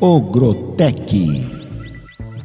[0.00, 1.46] Ogrotec.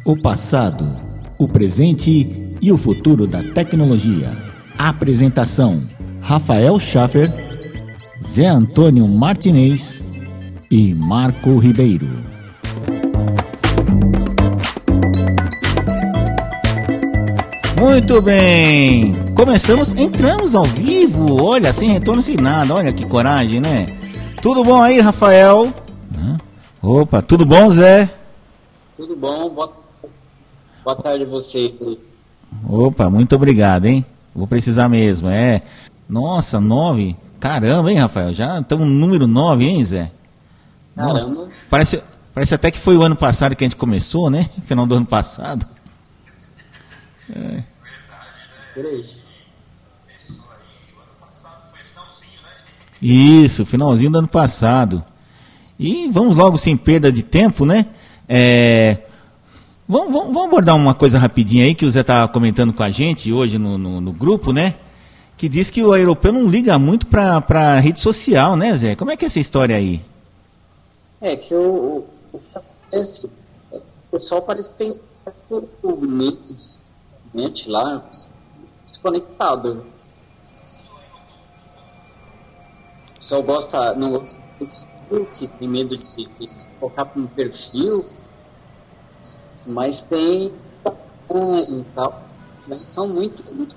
[0.05, 0.95] O passado,
[1.37, 4.31] o presente e o futuro da tecnologia.
[4.77, 5.83] Apresentação:
[6.21, 7.29] Rafael Schaffer,
[8.25, 10.01] Zé Antônio Martinez
[10.71, 12.07] e Marco Ribeiro.
[17.77, 23.87] Muito bem, começamos, entramos ao vivo, olha, sem retorno, sem nada, olha que coragem, né?
[24.41, 25.67] Tudo bom aí, Rafael?
[26.81, 28.11] Opa, tudo bom, Zé?
[28.97, 29.71] Tudo bom, boa,
[30.83, 31.79] boa tarde a vocês.
[32.67, 34.03] Opa, muito obrigado, hein?
[34.33, 35.61] Vou precisar mesmo, é.
[36.09, 37.15] Nossa, nove.
[37.39, 38.33] Caramba, hein, Rafael?
[38.33, 40.11] Já estamos no número nove, hein, Zé?
[40.95, 41.49] Nossa, Caramba.
[41.69, 44.49] parece, parece até que foi o ano passado que a gente começou, né?
[44.65, 45.63] Final do ano passado.
[47.35, 47.63] Aí.
[52.99, 55.03] Isso, finalzinho do ano passado.
[55.83, 57.87] E vamos logo, sem perda de tempo, né?
[58.29, 58.99] É,
[59.87, 62.91] vamos, vamos, vamos abordar uma coisa rapidinha aí que o Zé estava comentando com a
[62.91, 64.75] gente hoje no, no, no grupo, né?
[65.35, 68.95] Que diz que o europeu não liga muito para a rede social, né, Zé?
[68.95, 69.99] Como é que é essa história aí?
[71.19, 72.41] É que o, o, o
[73.71, 74.99] o pessoal parece que tem de
[77.33, 78.07] mente lá,
[78.85, 79.83] desconectado.
[83.15, 84.90] O pessoal gosta, não gosta
[85.59, 88.05] tem medo de se, de se colocar para um perfil,
[89.65, 90.51] mas tem
[91.69, 92.23] e tal.
[92.67, 93.75] Mas são muito, muito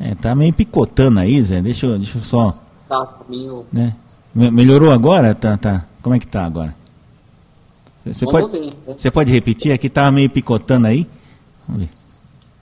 [0.00, 1.60] É, tá meio picotando aí, Zé.
[1.60, 2.56] Deixa eu, deixa eu só.
[2.88, 3.96] tá meio Né?
[4.34, 5.34] Me- Melhorou agora?
[5.34, 5.86] Tá, tá.
[6.02, 6.74] Como é que tá agora?
[8.04, 9.10] Você pode, ver, né?
[9.10, 9.72] pode repetir?
[9.72, 11.06] Aqui tá meio picotando aí.
[11.66, 11.90] Vamos ver.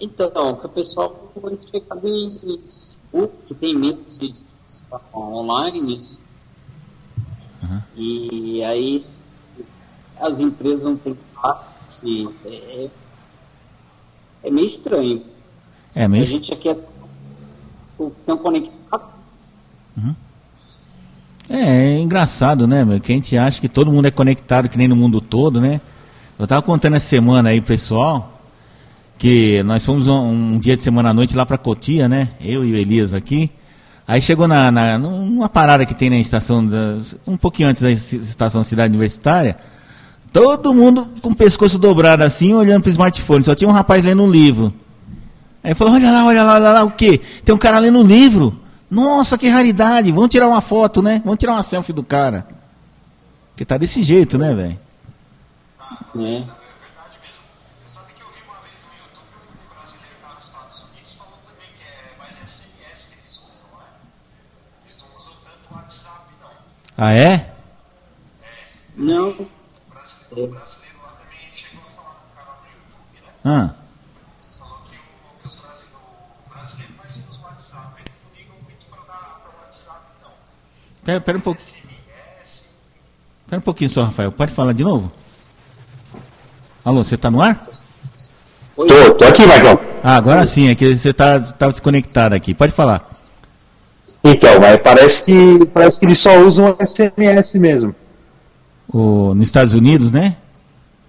[0.00, 4.34] Então, que o pessoal muito focado em Facebook, que tem medo de
[5.14, 6.02] online.
[7.96, 9.04] E aí
[10.20, 12.28] as empresas não têm site.
[12.44, 12.88] É,
[14.44, 15.22] é meio estranho.
[15.94, 16.24] É A meio.
[16.26, 16.76] gente aqui é
[18.24, 19.04] tão conectado.
[21.48, 23.00] É, é engraçado, né, meu?
[23.00, 25.80] Que a gente acha que todo mundo é conectado, que nem no mundo todo, né?
[26.38, 28.40] Eu tava contando essa semana aí, pessoal,
[29.16, 30.18] que nós fomos um,
[30.54, 32.32] um dia de semana à noite lá pra Cotia, né?
[32.40, 33.50] Eu e o Elias aqui.
[34.08, 36.68] Aí chegou na, na numa parada que tem na estação,
[37.26, 39.56] um pouquinho antes da estação Cidade Universitária,
[40.32, 43.42] todo mundo com o pescoço dobrado assim, olhando pro smartphone.
[43.42, 44.72] Só tinha um rapaz lendo um livro.
[45.62, 47.20] Aí falou, olha lá, olha lá, olha lá, o quê?
[47.44, 48.60] Tem um cara lendo um livro.
[48.88, 50.12] Nossa, que raridade.
[50.12, 51.20] Vamos tirar uma foto, né?
[51.24, 52.46] Vamos tirar uma selfie do cara.
[53.50, 54.78] Porque tá desse jeito, né, velho?
[56.14, 56.44] Né?
[66.98, 67.52] Ah, é?
[68.96, 69.46] Não, O
[69.90, 73.32] brasileiro, lá também chegou a falar no canal no YouTube, né?
[73.44, 73.74] Ah,
[74.58, 78.02] Falou que, o, que os brasileiros, mais usa o WhatsApp.
[78.06, 80.30] Eles não ligam muito para o WhatsApp, não.
[81.04, 81.60] pera, pera um pouco.
[83.48, 84.32] Pera um pouquinho só, Rafael.
[84.32, 85.12] Pode falar de novo?
[86.84, 87.68] Alô, você tá no ar?
[88.76, 88.88] Oi.
[88.88, 89.78] Tô, tô aqui, Marcão.
[90.02, 92.54] Ah, agora sim, é que você tá, tava desconectado aqui.
[92.54, 93.06] Pode falar.
[94.28, 97.94] Então, mas parece que, parece que eles só usam SMS mesmo.
[98.92, 100.36] O, nos Estados Unidos, né?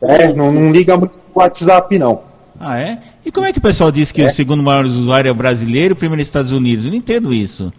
[0.02, 2.22] É, não, não liga muito pro WhatsApp, não.
[2.60, 3.00] Ah, é?
[3.26, 5.92] E como é que o pessoal diz que o segundo maior usuário é o brasileiro
[5.92, 6.86] e o primeiro é os Estados Unidos?
[6.86, 7.72] Eu não entendo isso.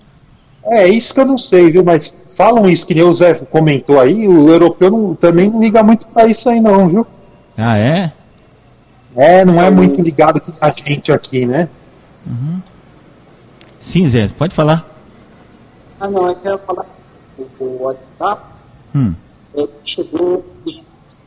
[0.65, 1.83] É, isso que eu não sei, viu?
[1.85, 5.83] Mas falam isso, que nem o Zé comentou aí, o europeu não- também não liga
[5.83, 7.07] muito pra isso aí, não, viu?
[7.57, 8.13] Ah, é?
[9.17, 11.69] É, não é muito ligado que a gente aqui, né?
[13.81, 14.87] Sim, Zé, pode falar.
[16.01, 16.87] Ah, não, eu quero falar
[17.61, 18.59] o WhatsApp
[18.95, 19.15] Hum.
[19.55, 20.45] é, chegou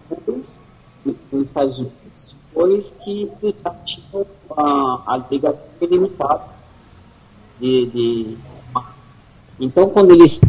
[0.10, 0.60] depois
[1.06, 4.26] nos Estados Unidos, depois que eles já tinham
[4.58, 6.44] a, a ligação ilimitada.
[7.60, 8.38] De, de,
[9.60, 10.42] então, quando eles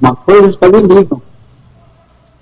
[0.00, 1.22] uma coisa, eles também ligam.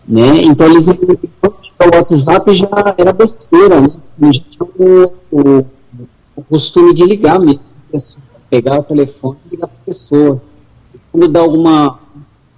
[0.06, 0.42] Né?
[0.42, 3.88] Então, eles o WhatsApp já era besteira, né?
[4.20, 5.66] Eles tinham o, o,
[6.36, 7.60] o costume de ligar mesmo,
[8.48, 10.42] pegar o telefone e ligar para a pessoa.
[11.14, 12.00] Quando dá alguma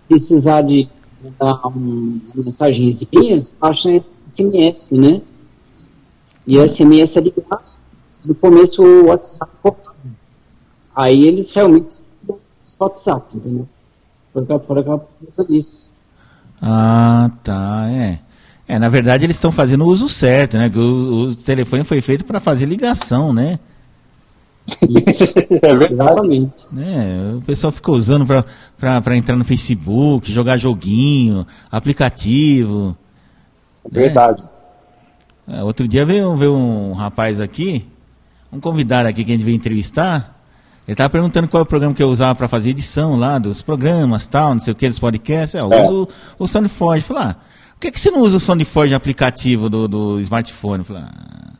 [0.09, 0.89] precisar de
[1.23, 4.01] um, uma mensagenzinha, baixa
[4.33, 5.21] SMS, né?
[6.47, 7.79] E a SMS é de graça.
[8.25, 9.53] No começo o WhatsApp.
[10.95, 11.97] Aí eles realmente
[12.81, 13.69] WhatsApp, entendeu?
[14.33, 15.07] Por aquela, por aquela
[15.47, 15.93] disso.
[16.63, 18.21] Ah, tá, é.
[18.67, 20.71] É, na verdade eles estão fazendo o uso certo, né?
[20.71, 23.59] Que o, o telefone foi feito para fazer ligação, né?
[25.63, 25.93] É verdade.
[25.93, 26.75] Exatamente.
[26.75, 27.35] né?
[27.37, 32.97] O pessoal fica usando pra entrar no Facebook, jogar joguinho, aplicativo.
[33.85, 34.43] É verdade.
[35.49, 37.87] É, outro dia veio, veio um rapaz aqui,
[38.53, 40.35] um convidado aqui que a gente veio entrevistar.
[40.87, 43.63] Ele estava perguntando qual é o programa que eu usava para fazer edição lá dos
[43.63, 45.61] programas, tal, não sei o que, dos podcasts.
[45.61, 46.09] É, eu uso
[46.39, 47.05] o, o SoundForge.
[47.09, 47.35] Eu Falei, ah,
[47.75, 50.85] por que, que você não usa o SoundForge aplicativo do, do smartphone?
[50.85, 51.53] Falei, ah,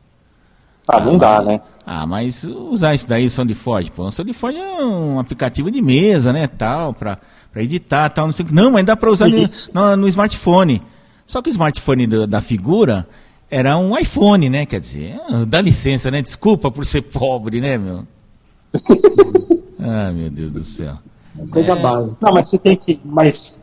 [0.87, 1.61] Ah, não dá, né?
[1.89, 6.33] Ah, mas usar isso daí, o SoundForge, pô, o SoundForge é um aplicativo de mesa,
[6.33, 7.17] né, tal, para
[7.55, 8.53] editar, tal, não sei o que.
[8.53, 9.37] Não, mas dá para usar no,
[9.73, 10.81] no, no smartphone.
[11.25, 13.07] Só que o smartphone do- da figura
[13.49, 17.77] era um iPhone, né, quer dizer, ah, dá licença, né, desculpa por ser pobre, né,
[17.77, 18.05] meu.
[19.79, 20.97] ah, meu Deus do céu.
[21.51, 22.17] Coisa básica.
[22.21, 22.99] Não, mas você tem que.
[23.05, 23.59] Mas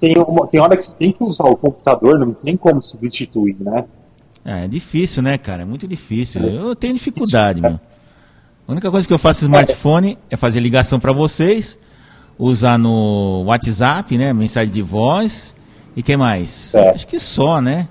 [0.00, 3.56] tem, uma, tem hora que você tem que usar o computador, não tem como substituir,
[3.58, 3.84] né?
[4.48, 5.60] É, é difícil, né, cara?
[5.60, 6.40] É muito difícil.
[6.40, 7.78] Eu tenho dificuldade, meu.
[8.66, 11.78] A única coisa que eu faço no smartphone é fazer ligação para vocês,
[12.38, 15.54] usar no WhatsApp, né, mensagem de voz
[15.94, 16.48] e que mais?
[16.48, 16.94] Certo.
[16.94, 17.88] Acho que só, né?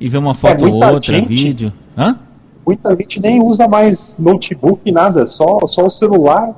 [0.00, 1.72] E ver uma foto ou muita outra, gente- vídeo.
[1.96, 2.18] Hã?
[2.66, 6.50] Muita gente nem usa mais notebook, nada, só, só o celular.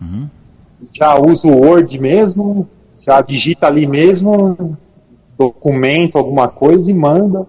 [0.00, 0.26] Uhum.
[0.90, 2.66] Já usa o Word mesmo,
[3.04, 4.78] já digita ali mesmo,
[5.36, 7.46] documento, alguma coisa e manda.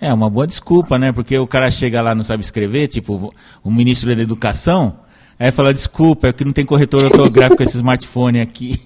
[0.00, 1.12] É uma boa desculpa, né?
[1.12, 3.32] Porque o cara chega lá e não sabe escrever, tipo
[3.62, 4.94] o ministro da Educação,
[5.38, 8.80] aí fala, desculpa, é que não tem corretor ortográfico com esse smartphone aqui.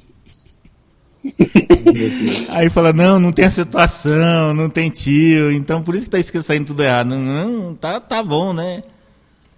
[2.51, 6.67] Aí fala, não, não tem acentuação, não tem tio, então por isso que tá saindo
[6.67, 7.09] tudo errado.
[7.17, 8.83] Não, tá, tá bom, né?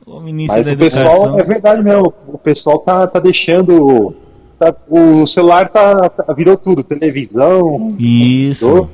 [0.07, 1.41] O ministro Mas da o pessoal, Educação.
[1.41, 4.15] é verdade mesmo, o pessoal tá, tá deixando.
[4.59, 8.89] tá- o celular tá, tá- virou tudo, televisão, Isso.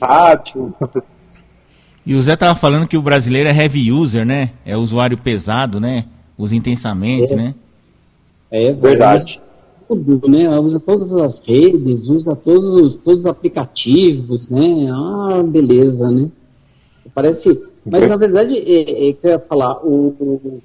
[0.00, 0.74] rádio.
[2.04, 4.50] E o Zé tava falando que o brasileiro é heavy user, né?
[4.64, 6.04] É usuário pesado, né?
[6.36, 7.36] Usa intensamente, É.
[7.36, 7.54] né?
[8.50, 9.40] É Verdade.
[9.88, 10.58] tudo, né?
[10.58, 14.90] Usa todas as redes, usa todos, os- todos os aplicativos, né?
[14.90, 16.30] Ah, beleza, né?
[17.14, 17.60] Parece.
[17.84, 20.62] Mas na verdade, é, é que eu ia falar, o, o-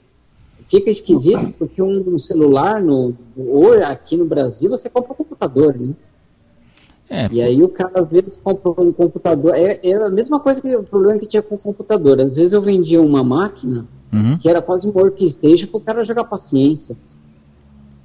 [0.67, 5.93] fica esquisito porque um celular no, ou aqui no Brasil você compra um computador, né?
[7.09, 9.55] É, E aí o cara às vezes compra um computador.
[9.55, 12.19] É, é a mesma coisa que o problema que tinha com o computador.
[12.19, 14.37] Às vezes eu vendia uma máquina uhum.
[14.37, 16.97] que era quase um workstation para o cara jogar paciência.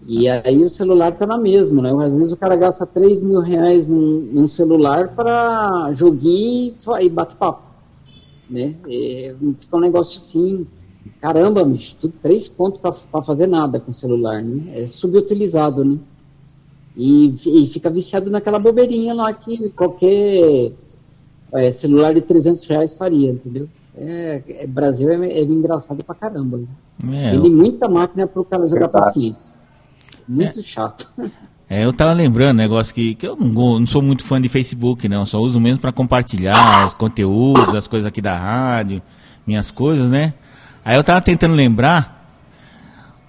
[0.04, 2.04] E aí o celular tá na mesma, né?
[2.04, 7.08] Às vezes o cara gasta 3 mil reais num, num celular para joguinho e e
[7.08, 7.62] bate papo.
[8.50, 8.74] Né?
[8.88, 10.66] É, fica um negócio assim,
[11.20, 14.72] caramba, bicho, tudo três pontos para fazer nada com o celular, né?
[14.74, 15.98] É subutilizado, né?
[16.96, 20.72] E, e fica viciado naquela bobeirinha lá que qualquer
[21.54, 23.68] é, celular de 300 reais faria, entendeu?
[23.96, 26.58] É, é- Brasil é, é engraçado pra caramba.
[27.02, 27.28] né?
[27.28, 29.04] É, Tem muita máquina pro cara jogar Verdade.
[29.06, 29.54] paciência.
[30.28, 31.06] Muito chato.
[31.70, 34.46] É, eu tava lembrando um negócio que, que eu não, não sou muito fã de
[34.46, 35.24] Facebook, não.
[35.24, 39.00] Só uso mesmo para compartilhar os conteúdos, as coisas aqui da rádio,
[39.46, 40.34] minhas coisas, né?
[40.84, 42.36] Aí eu tava tentando lembrar,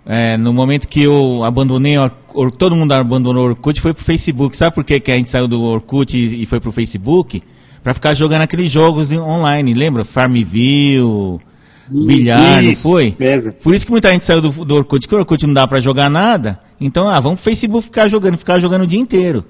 [0.05, 2.11] é, no momento que eu abandonei, o Or-
[2.57, 4.57] todo mundo abandonou o Orkut, foi pro Facebook.
[4.57, 7.41] Sabe por que, que a gente saiu do Orkut e, e foi pro Facebook?
[7.83, 10.05] Pra ficar jogando aqueles jogos online, lembra?
[10.05, 11.39] Farmville,
[11.89, 13.15] bilhar, não foi?
[13.61, 15.81] Por isso que muita gente saiu do, do Orkut, que o Orkut não dá pra
[15.81, 16.59] jogar nada.
[16.79, 19.45] Então, ah, vamos pro Facebook ficar jogando, ficar jogando o dia inteiro.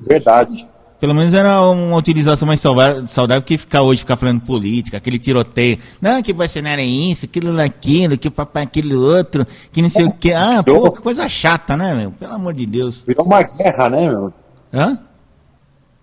[0.00, 0.66] Verdade.
[1.02, 5.76] Pelo menos era uma utilização mais saudável, que ficar hoje, ficar falando política, aquele tiroteio.
[6.00, 10.04] Não, que Bolsonaro é isso, aquilo aquilo, que o papai aquele outro, que não sei
[10.06, 10.32] o que.
[10.32, 12.12] Ah, pô, que coisa chata, né, meu?
[12.12, 13.02] Pelo amor de Deus.
[13.04, 14.32] Virou uma guerra, né, meu?
[14.72, 14.98] Hã?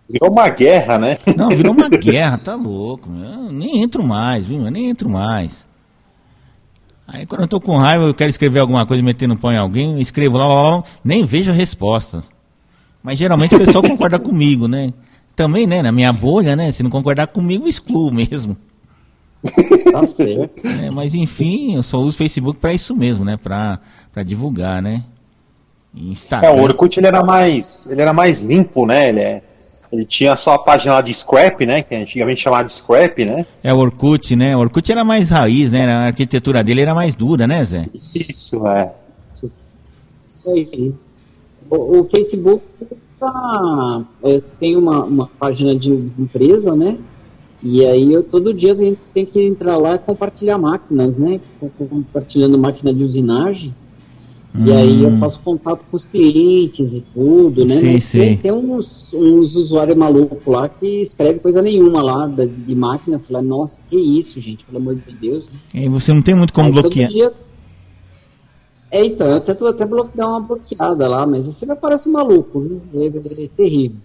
[0.10, 1.18] Virou uma guerra, né?
[1.34, 3.10] Não, virou uma guerra, tá louco.
[3.10, 3.46] meu.
[3.46, 4.66] Eu nem entro mais, viu?
[4.66, 5.66] Eu nem entro mais.
[7.08, 9.94] Aí quando eu tô com raiva, eu quero escrever alguma coisa, metendo pau em alguém,
[9.94, 12.22] eu escrevo lá, lá, lá, nem vejo a resposta.
[13.04, 14.94] Mas geralmente o pessoal concorda comigo, né?
[15.36, 16.72] Também, né, na minha bolha, né?
[16.72, 18.58] Se não concordar comigo, eu excluo mesmo.
[19.92, 20.62] Tá certo.
[20.66, 20.92] né?
[20.94, 23.38] Mas enfim, eu só uso o Facebook pra isso mesmo, né?
[23.42, 23.80] Pra,
[24.12, 25.04] pra divulgar, né?
[25.96, 26.50] E Instagram.
[26.50, 29.10] É, o Orkut ele era mais, ele era mais limpo, né?
[29.10, 29.42] Ele, é-
[29.92, 31.82] ele tinha só a página lá de scrap, né?
[31.82, 33.46] Que antigamente chamava de scrap, né?
[33.64, 34.56] É o Orkut, né?
[34.56, 35.86] O Orkut era mais raiz, né?
[35.90, 37.88] A arquitetura dele era mais dura, né, Zé?
[37.94, 38.94] Isso, é.
[39.34, 40.94] Isso aí.
[41.70, 42.64] O, o Facebook
[43.20, 46.98] tá, é, tem uma, uma página de empresa, né?
[47.62, 51.40] E aí eu todo dia tem, tem que entrar lá e compartilhar máquinas, né?
[51.90, 53.74] Compartilhando máquina de usinagem.
[54.66, 55.14] E aí eu Hum.
[55.14, 57.80] faço contato com os clientes e tudo, né?
[57.84, 58.22] Mas sei.
[58.30, 63.20] Tem, tem uns, uns usuários malucos lá que escreve coisa nenhuma lá da- de máquina.
[63.20, 65.54] Falei, nossa, que isso, gente, pelo amor de Deus.
[65.74, 67.10] E você não tem muito como Aí todo bloquear.
[67.10, 67.32] dia-
[68.92, 72.82] É, então, eu tento até dar uma bloqueada lá, mas você vai parecer maluco, viu?
[72.96, 74.00] É, é terrível.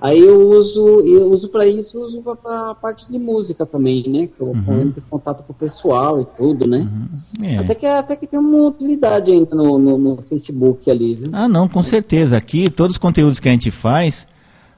[0.00, 4.26] Aí eu uso, eu uso para isso, uso para a parte de música também, né?
[4.26, 4.82] Que eu Uhum.
[4.82, 6.86] entro em contato com o pessoal e tudo, né?
[7.42, 7.56] É.
[7.56, 11.30] Até, que, até que tem uma utilidade ainda no, no, no Facebook ali, viu?
[11.32, 12.36] Ah, não, com certeza.
[12.36, 14.26] Aqui, todos os conteúdos que a gente faz,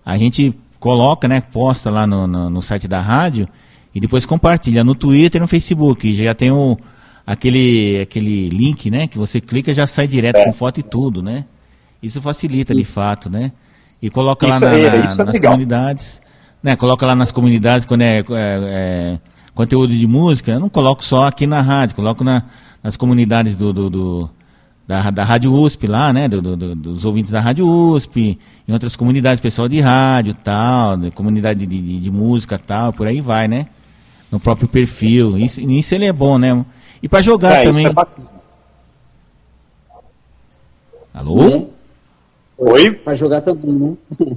[0.04, 3.48] a gente coloca, né, posta lá no, no, no site da rádio
[3.94, 6.14] e depois compartilha no Twitter e no Facebook.
[6.14, 6.76] Já tem o,
[7.26, 10.46] aquele, aquele link, né, que você clica e já sai direto Certo.
[10.46, 11.44] com foto e tudo, né?
[12.02, 13.52] Isso facilita de fato, né?
[14.00, 15.52] E coloca lá Isso é- na- isso é nas legal.
[15.52, 16.20] comunidades,
[16.62, 16.76] né?
[16.76, 19.18] Coloca lá nas comunidades quando é, é- é
[19.54, 20.52] conteúdo de música.
[20.52, 22.44] Eu não coloco só aqui na rádio, coloco na-
[22.82, 24.30] nas comunidades do, do- do-
[24.86, 26.28] da, da Rádio USP lá, né?
[26.28, 31.10] do- do- dos ouvintes da Rádio USP, em outras comunidades, pessoal de rádio tal, de
[31.10, 33.66] comunidade de, de- de música tal, por aí vai, né?
[34.30, 35.36] No próprio perfil.
[35.38, 36.64] Isso, nisso ele é bom, né?
[37.02, 37.86] E para jogar É, isso também.
[37.86, 38.36] é.
[41.14, 41.48] Alô?
[41.48, 41.66] Né?
[42.58, 42.92] Oi?
[42.92, 43.94] Pra jogar também, né?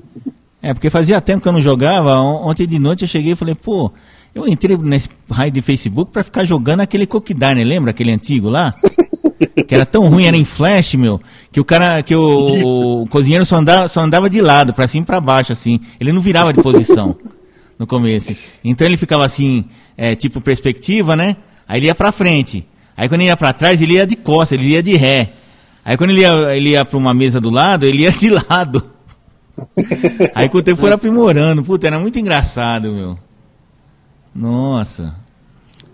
[0.62, 2.20] É, porque fazia tempo que eu não jogava.
[2.20, 3.94] On- Ontem de noite eu cheguei e falei, pô,
[4.36, 8.74] eu entrei nesse raio de Facebook pra ficar jogando aquele Coquidarne, lembra aquele antigo lá?
[9.66, 13.46] que era tão ruim, era em flash, meu, que o cara, que o, o cozinheiro
[13.46, 15.80] só andava, só andava de lado, pra cima e pra baixo, assim.
[15.98, 17.16] Ele não virava de posição
[17.80, 18.36] no começo.
[18.62, 19.63] Então ele ficava assim,
[19.96, 21.38] é, tipo perspectiva, né?
[21.69, 22.65] Aí ele ia pra frente.
[22.97, 25.29] Aí quando ele ia pra trás, ele ia de costas, ele ia de ré.
[25.85, 28.83] Aí quando ele ia, ele ia pra uma mesa do lado, ele ia de lado.
[30.35, 31.63] Aí com o tempo foi aprimorando.
[31.63, 33.17] Puta, era muito engraçado, meu.
[34.35, 35.15] Nossa.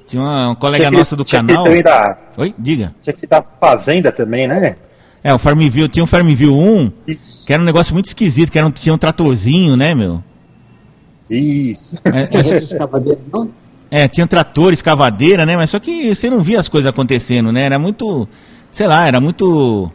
[0.08, 1.66] Tinha uma, uma colega que- nossa do canal.
[1.84, 2.94] da- Oi, diga.
[3.02, 4.78] Tinha que dar fazenda também, né?
[5.24, 7.48] É, o Farmville, tinha um Farmville 1, Isso.
[7.48, 10.24] que era um negócio muito esquisito, que era um, tinha um tratorzinho, né, meu?
[11.28, 11.98] Isso.
[12.06, 12.44] É, É
[13.96, 15.56] é, tinha um trator, escavadeira, né?
[15.56, 17.62] Mas só que você não via as coisas acontecendo, né?
[17.62, 18.28] Era muito,
[18.70, 19.90] sei lá, era muito...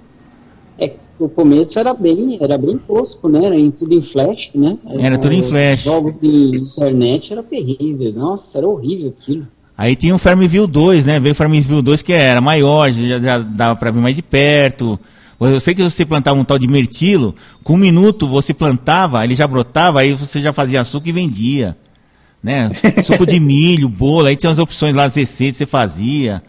[0.78, 3.45] É o começo era bem, era bem tosco, né?
[3.45, 4.78] Era em, tudo em flash, né?
[4.99, 5.83] Era tudo em flash.
[5.83, 8.11] Jogos de internet era terrível.
[8.14, 9.47] Nossa, era horrível aquilo.
[9.76, 11.21] Aí tinha o Farmville 2, né?
[11.21, 14.99] Veio o Farmville 2 que era maior, já, já dava pra ver mais de perto.
[15.38, 19.35] Eu sei que você plantava um tal de mirtilo, com um minuto você plantava, ele
[19.35, 21.76] já brotava, aí você já fazia açúcar e vendia.
[22.42, 22.70] Né?
[23.04, 26.42] Suco de milho, bolo, aí tinha as opções lá, as receitas você fazia.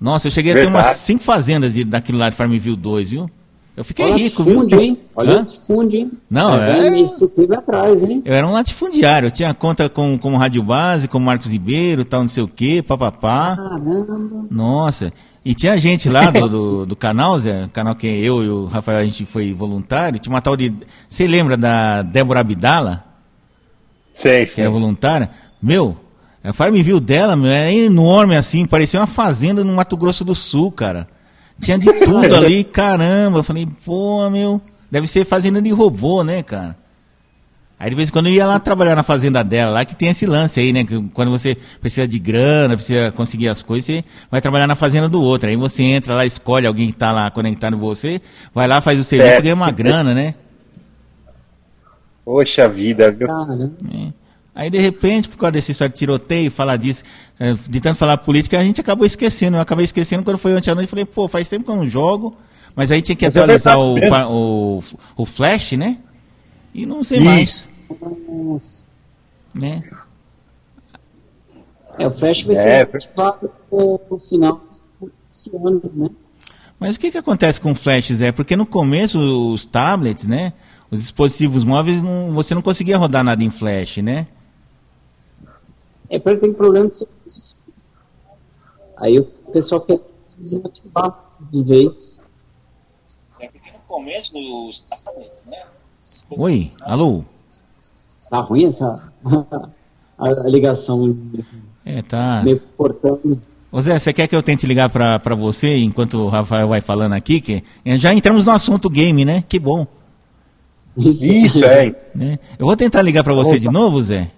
[0.00, 0.86] Nossa, eu cheguei a ter Verdade.
[0.86, 3.30] umas cinco fazendas de, daquilo lá de Farmville 2, viu?
[3.76, 4.54] Eu fiquei Olha rico, viu?
[4.54, 4.98] latifúndio, hein?
[5.16, 6.12] Olha latifúndio, hein?
[6.30, 8.22] Não, Tá é- teve atrás, hein?
[8.24, 12.22] Eu era um latifundiário, eu tinha conta com, com Rádio Base, com Marcos Ribeiro, tal,
[12.22, 13.56] não sei o quê, papapá.
[13.56, 14.46] Caramba.
[14.48, 15.12] Nossa,
[15.44, 18.98] e tinha gente lá do, do, do canal, Zé, canal que eu e o Rafael
[19.00, 20.72] a gente foi voluntário, tinha uma tal de.
[21.08, 23.03] Você lembra da Débora Abdala,
[24.14, 24.62] Sei, que sei.
[24.62, 25.28] era voluntária?
[25.60, 25.96] Meu,
[26.42, 30.70] a Farmville dela, meu, é enorme assim, parecia uma fazenda no Mato Grosso do Sul,
[30.70, 31.08] cara.
[31.60, 33.40] Tinha de tudo ali, caramba.
[33.40, 36.76] Eu falei, pô, meu, deve ser fazenda de robô, né, cara?
[37.76, 40.08] Aí de vez em quando eu ia lá trabalhar na fazenda dela, lá que tem
[40.08, 40.84] esse lance aí, né?
[40.84, 45.08] Que quando você precisa de grana, precisa conseguir as coisas, você vai trabalhar na fazenda
[45.08, 45.48] do outro.
[45.48, 48.20] Aí você entra lá, escolhe alguém que tá lá conectado em você,
[48.54, 50.34] vai lá, faz o serviço É, e ganha uma grana, né?
[52.24, 53.28] Poxa vida, viu?
[53.28, 54.12] É.
[54.54, 57.02] Aí de repente, por causa desse história de tiroteio, falar disso,
[57.38, 59.56] é, de tanto falar política, a gente acabou esquecendo.
[59.56, 61.88] Eu acabei esquecendo quando foi ontem à noite, falei, pô, faz tempo que eu não
[61.88, 62.36] jogo,
[62.74, 63.98] mas aí tinha que Mas é atualizar o,
[64.78, 64.82] o,
[65.16, 65.98] o Flash, né?
[66.72, 67.70] E não sei mais, Isso.
[68.28, 68.86] Nossa.
[69.54, 69.82] né?
[71.98, 74.64] É, o Flash vai É, ser ativado pro final
[75.30, 76.10] desse ano, né?
[76.78, 78.32] Mas o que, que acontece com o Flash, Zé?
[78.32, 80.52] Porque no começo os tablets, né?
[80.90, 84.26] Os dispositivos móveis, não- você não conseguia rodar nada em Flash, né?
[86.08, 87.56] É porque tem problema de serviço.
[88.96, 90.00] Aí o pessoal quer
[90.38, 91.18] desativar
[91.50, 92.24] de vez.
[93.40, 95.62] É porque no começo dos tablets, né?
[96.30, 97.24] Oi, alô?
[98.30, 99.12] Tá ruim essa
[100.18, 101.16] a, a ligação
[101.84, 102.42] É, tá.
[102.44, 103.40] meio cortando.
[103.72, 106.80] Ô Zé, você quer que eu tente ligar pra, pra você enquanto o Rafael vai
[106.80, 107.40] falando aqui?
[107.40, 107.64] Que
[107.98, 109.42] já entramos no assunto game, né?
[109.48, 109.84] Que bom.
[110.96, 111.94] Isso, é.
[112.14, 112.38] Né?
[112.58, 114.30] Eu vou tentar ligar pra você de novo, Zé.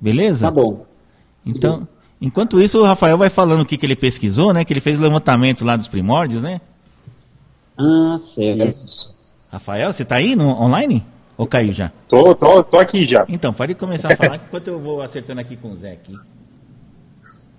[0.00, 0.46] Beleza?
[0.46, 0.86] Tá bom.
[1.44, 1.86] Então,
[2.20, 4.64] enquanto isso, o Rafael vai falando o que, que ele pesquisou, né?
[4.64, 6.60] Que ele fez o levantamento lá dos primórdios, né?
[7.78, 8.68] Ah, certo.
[8.68, 9.16] Isso.
[9.50, 11.04] Rafael, você tá aí no, online?
[11.36, 11.90] Ou caiu já?
[12.08, 13.24] Tô, tô, tô aqui já.
[13.28, 16.14] Então, pode começar a falar enquanto eu vou acertando aqui com o Zé aqui.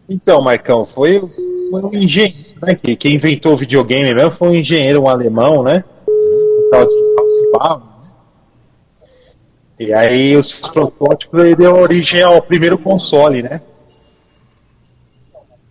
[0.10, 2.76] Então, Marcão, foi, foi um engenheiro, né?
[2.76, 5.84] Que, quem inventou o videogame mesmo foi um engenheiro, um alemão, né?
[6.08, 6.96] O tal de
[7.86, 7.92] né?
[9.82, 13.60] E aí os protótipos ele deu origem ao primeiro console, né?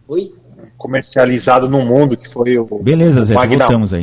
[0.08, 0.30] Oi?
[0.76, 4.02] Comercializado no mundo, que foi o Beleza, Zé, voltamos aí.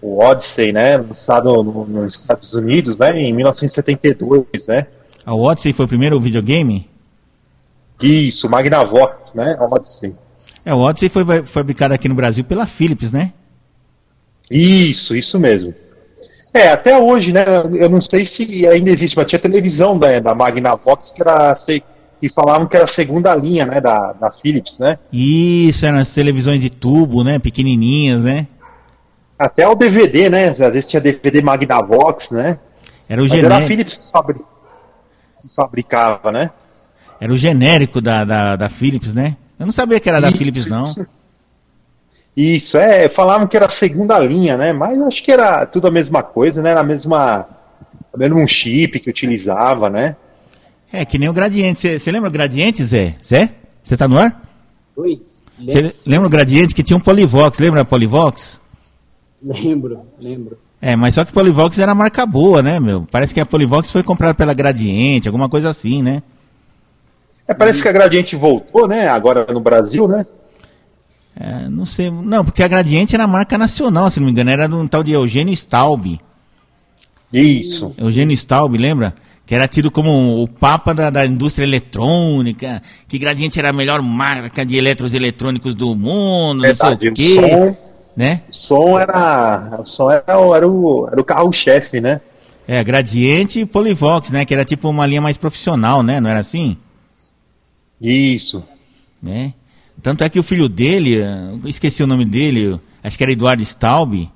[0.00, 0.98] o Odyssey, né?
[0.98, 3.08] Lançado no- nos Estados Unidos, né?
[3.18, 4.86] Em 1972, né?
[5.26, 6.88] A Odyssey foi o primeiro videogame?
[8.00, 9.56] Isso, Magnavox, né?
[9.58, 10.14] Odyssey.
[10.64, 13.32] É, o Odyssey foi fabricado aqui no Brasil pela Philips, né?
[14.48, 15.74] Isso, isso mesmo.
[16.52, 17.44] É, até hoje, né?
[17.74, 21.82] Eu não sei se ainda existe, mas tinha televisão da, da Magnavox que era sei,
[22.18, 23.80] que falavam que era a segunda linha, né?
[23.80, 24.98] Da, da Philips, né?
[25.12, 27.38] Isso, eram as televisões de tubo, né?
[27.38, 28.46] Pequenininhas, né?
[29.38, 30.48] Até o DVD, né?
[30.48, 32.58] Às vezes tinha DVD Magnavox, né?
[33.08, 33.60] Era o, Mas era a.
[33.62, 34.42] Philips que, fabri-
[35.40, 36.50] que fabricava, né?
[37.20, 39.36] era o genérico da, da, da Philips, né?
[39.58, 40.84] Eu não sabia que era da Isso, Philips, não.
[42.38, 42.78] Isso.
[42.78, 44.72] É, falavam que era a segunda linha, né?
[44.72, 46.70] Mas acho que era tudo a mesma coisa, né?
[46.70, 47.48] Era a mesma,
[48.14, 50.14] o mesmo chip que utilizava, né?
[50.92, 51.98] É, que nem o Gradiente.
[51.98, 53.16] Você lembra o Gradiente, Zé?
[53.26, 53.54] Zé?
[53.82, 54.40] Você tá no ar?
[54.94, 55.20] Oi?
[55.58, 57.58] Você lembra o Gradiente que tinha um Polivox?
[57.58, 58.60] Lembra a Polivox?
[59.42, 60.56] Lembro, lembro.
[60.80, 63.04] É, mas só que Polivox era marca boa, né, meu?
[63.10, 66.22] Parece que a Polivox foi comprada pela Gradiente, alguma coisa assim, né?
[67.48, 69.08] É, parece que a Gradiente voltou, né?
[69.08, 70.24] Agora no Brasil, né?
[71.40, 72.10] É, não sei.
[72.10, 74.50] Não, porque a Gradiente era marca nacional, se não me engano.
[74.50, 76.18] Era de um tal de Eugênio Staub.
[77.32, 77.94] Isso.
[77.96, 79.14] Eugênio Staub, lembra?
[79.46, 84.02] Que era tido como o papa da, da indústria eletrônica, que Gradiente era a melhor
[84.02, 87.08] marca de eletros eletrônicos do mundo, Verdade.
[87.08, 87.76] não sei o quê, som,
[88.16, 88.42] né?
[88.48, 89.76] o som era.
[89.80, 92.20] O som era, o- era o, era o carro-chefe, né?
[92.66, 94.44] É, Gradiente e Polivox, né?
[94.44, 96.20] Que era tipo uma linha mais profissional, né?
[96.20, 96.76] Não era assim?
[98.00, 98.62] Isso.
[99.22, 99.54] né?
[100.02, 101.18] Tanto é que o filho dele,
[101.66, 104.30] esqueci o nome dele, acho que era Eduardo Staub.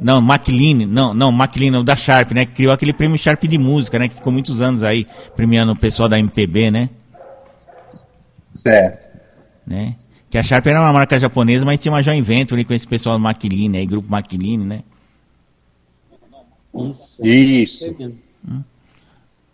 [0.00, 2.46] Não, McLean, não, não, McLean, o da Sharp, né?
[2.46, 4.06] Que criou aquele prêmio Sharp de música, né?
[4.08, 5.04] Que ficou muitos anos aí
[5.34, 6.88] premiando o pessoal da MPB, né?
[8.54, 9.08] Certo.
[9.66, 9.96] né?
[10.30, 13.18] Que a Sharp era uma marca japonesa, mas tinha uma joint venture com esse pessoal
[13.18, 14.82] do McLean, aí, grupo McLean, né?
[16.74, 17.26] Isso.
[17.26, 17.96] Isso.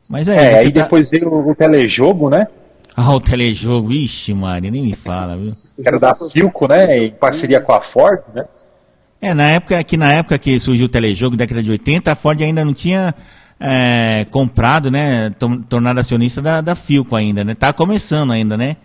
[0.09, 2.47] Mas aí, É, você aí tá- depois veio o telejogo, né?
[2.97, 5.53] Ah, o telejogo, ixi, Mari, nem me fala, viu?
[5.85, 6.99] Era da Filco, né?
[7.07, 8.45] Em parceria com a Ford, né?
[9.21, 12.41] É, na época que na época que surgiu o telejogo, década de 80, a Ford
[12.41, 13.13] ainda não tinha
[13.59, 15.31] é, comprado, né,
[15.69, 17.55] tornado acionista da, da Filco ainda, né?
[17.55, 18.77] Tá começando ainda, né?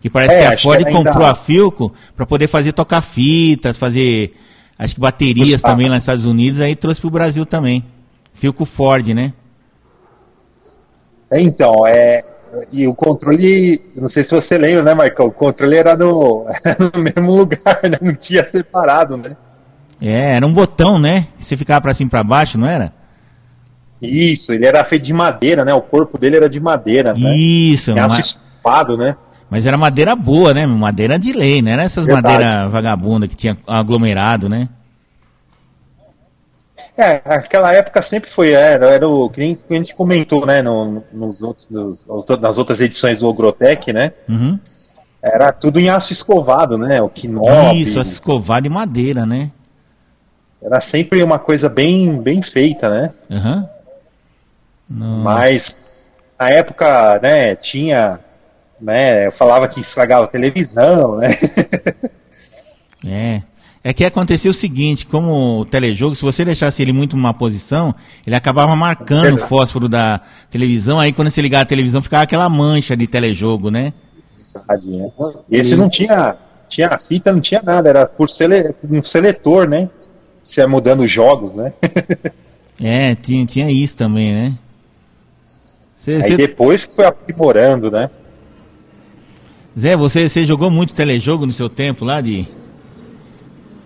[0.00, 3.00] Que parece É, que a Ford que ainda- comprou a Filco para poder fazer tocar
[3.02, 4.34] fitas, fazer
[4.78, 7.84] acho que baterias também lá nos Estados Unidos, aí trouxe pro Brasil também.
[8.34, 9.32] Filco Ford, né?
[11.30, 12.20] É, Então, é.
[12.72, 15.26] E o controle, não sei se você lembra, né, Marcão?
[15.26, 16.44] O controle era no,
[16.94, 17.98] no mesmo lugar, né?
[18.00, 19.36] Não tinha separado, né?
[20.00, 21.28] É, era um botão, né?
[21.38, 22.92] Você ficava para cima e para baixo, não era?
[24.00, 25.74] Isso, ele era feito de madeira, né?
[25.74, 27.36] O corpo dele era de madeira, né?
[27.36, 29.14] Isso, Aço ma- estufado, né?
[29.50, 30.64] mas era madeira boa, né?
[30.64, 32.44] Madeira de lei, não era essas Verdade.
[32.44, 34.68] madeiras vagabunda que tinha aglomerado, né?
[37.00, 41.02] É, aquela época sempre foi, é, era, era o que a gente comentou, né, no-
[41.12, 42.06] nos outros, nos-
[42.40, 44.58] nas outras edições do Ogrotec, né, Uhum.
[45.22, 49.50] era tudo em aço escovado, né, o quinob, Isso, essa escovada de madeira, né?
[50.62, 53.10] era sempre uma coisa bem, bem feita, né.
[54.88, 55.18] Não.
[55.18, 55.78] mas
[56.38, 58.20] na época, né, tinha,
[58.78, 61.28] né, eu falava que estragava a televisão, né,
[63.06, 63.42] É.
[63.82, 67.94] É que acontecia o seguinte, como o telejogo, se você deixasse ele muito numa posição,
[68.26, 72.46] ele acabava marcando o fósforo da televisão, aí quando você ligava a televisão ficava aquela
[72.48, 73.94] mancha de telejogo, né?
[75.48, 76.36] E esse não tinha,
[76.68, 79.88] tinha a fita, não tinha nada, era por sele, um seletor, né,
[80.42, 81.72] você ia mudando os jogos, né,
[82.82, 84.58] É, tinha, tinha isso também, né?
[85.98, 88.10] Cê- aí cê- depois que foi aprimorando, né,
[89.78, 92.46] Zé, você, você jogou muito telejogo no seu tempo lá de.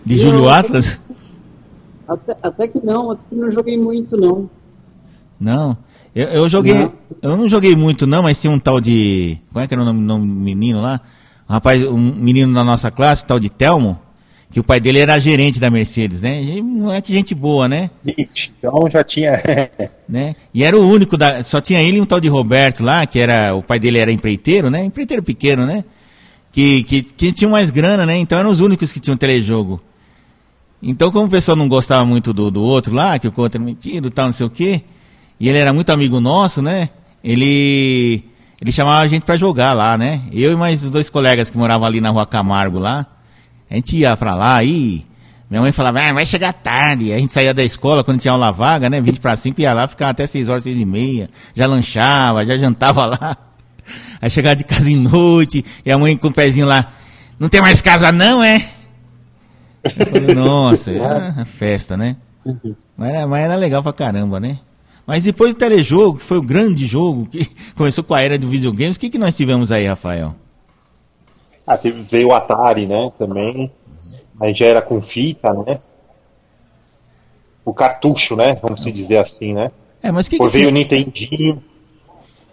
[0.05, 1.01] De Júlio Atlas?
[2.07, 4.51] Até, até que não, até que não joguei muito, não.
[5.41, 5.77] Não.
[6.15, 6.75] Eu, eu joguei.
[6.75, 6.93] Não.
[7.23, 9.39] Eu não joguei muito, não, mas tinha um tal de.
[9.53, 11.01] Como é que era o nome do menino lá?
[11.49, 13.99] Um rapaz, um menino da nossa classe, tal de Telmo,
[14.51, 16.41] que o pai dele era gerente da Mercedes, né?
[16.43, 17.91] E Moleque, gente boa, né?
[18.07, 19.43] Então já tinha.
[20.09, 20.35] né?
[20.53, 21.43] E era o único da.
[21.43, 23.55] Só tinha ele e um tal de Roberto lá, que era.
[23.55, 24.85] O pai dele era empreiteiro, né?
[24.85, 25.85] Empreiteiro pequeno, né?
[26.53, 28.17] Que, que, que tinham mais grana, né?
[28.17, 29.81] Então eram os únicos que tinham telejogo.
[30.87, 33.65] Então, como o pessoal não gostava muito do, do outro lá, que o outro era
[33.65, 34.83] metido e tal, não sei o quê,
[35.41, 36.91] e ele era muito amigo nosso, né?
[37.23, 38.23] Ele.
[38.61, 40.21] ele chamava a gente pra jogar lá, né?
[40.31, 43.07] Eu e mais dois colegas que moravam ali na rua Camargo lá.
[43.71, 45.07] A gente ia pra lá e
[45.49, 47.15] minha mãe falava, ah, vai chegar tarde.
[47.15, 49.01] A gente saía da escola quando tinha aula vaga, né?
[49.01, 51.31] 20 para 5, ia lá, ficava até 6 horas, 6 e meia.
[51.55, 53.37] Já lanchava, já jantava lá.
[54.21, 56.93] Aí chegava de casa em noite, e a mãe com o pezinho lá,
[57.39, 58.74] não tem mais casa não, é?
[60.11, 62.17] Falei, Nossa, era festa, né?
[62.97, 64.59] Mas era, mas era legal pra caramba, né?
[65.07, 68.49] Mas depois do telejogo, que foi o grande jogo, que começou com a era do
[68.49, 70.35] videogames, o que, que nós tivemos aí, Rafael?
[71.67, 73.71] Ah, teve, veio o Atari, né, também.
[74.41, 75.79] Aí já era com fita, né?
[77.65, 78.59] O cartucho, né?
[78.61, 79.71] Vamos se dizer assim, né?
[80.03, 80.73] É, mas o que, que veio o?
[80.73, 81.63] Nintendinho,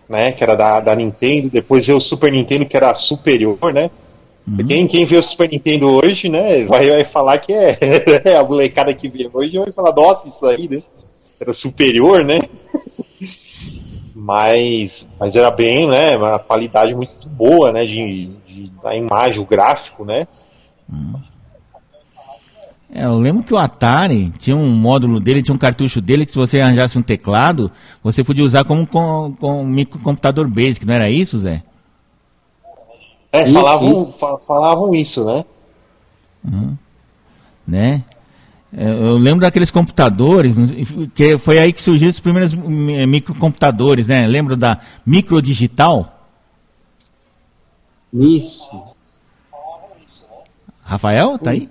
[0.08, 0.32] né?
[0.32, 1.50] Que era da, da Nintendo.
[1.50, 3.90] Depois veio o Super Nintendo, que era superior, né?
[4.48, 4.58] Uhum.
[4.66, 6.66] Quem, quem vê o Super Nintendo hoje, né?
[6.66, 10.68] Vai, vai falar que é a molecada que vê hoje vai falar, nossa, isso aí,
[10.68, 10.82] né?
[11.40, 12.40] Era superior, né?
[14.14, 16.16] Mas, mas era bem, né?
[16.16, 17.86] Uma qualidade muito boa, né?
[17.86, 20.28] De, de- da imagem, o gráfico, né?
[22.94, 26.32] É, eu lembro que o Atari tinha um módulo dele, tinha um cartucho dele que
[26.34, 27.72] se você arranjasse um teclado,
[28.04, 31.64] você podia usar como com, com um microcomputador basic, não era isso, Zé?
[33.32, 34.18] É, Isso, falavam, isso.
[34.18, 35.46] fa- falavam isso, né?
[37.66, 38.04] Né?
[38.76, 40.56] É, Eu lembro daqueles computadores,
[41.16, 44.28] que foi aí que surgiram os primeiros mi- microcomputadores, né?
[44.28, 46.28] Lembro da microdigital?
[48.14, 48.70] Isso.
[50.84, 51.70] Rafael, tá aí?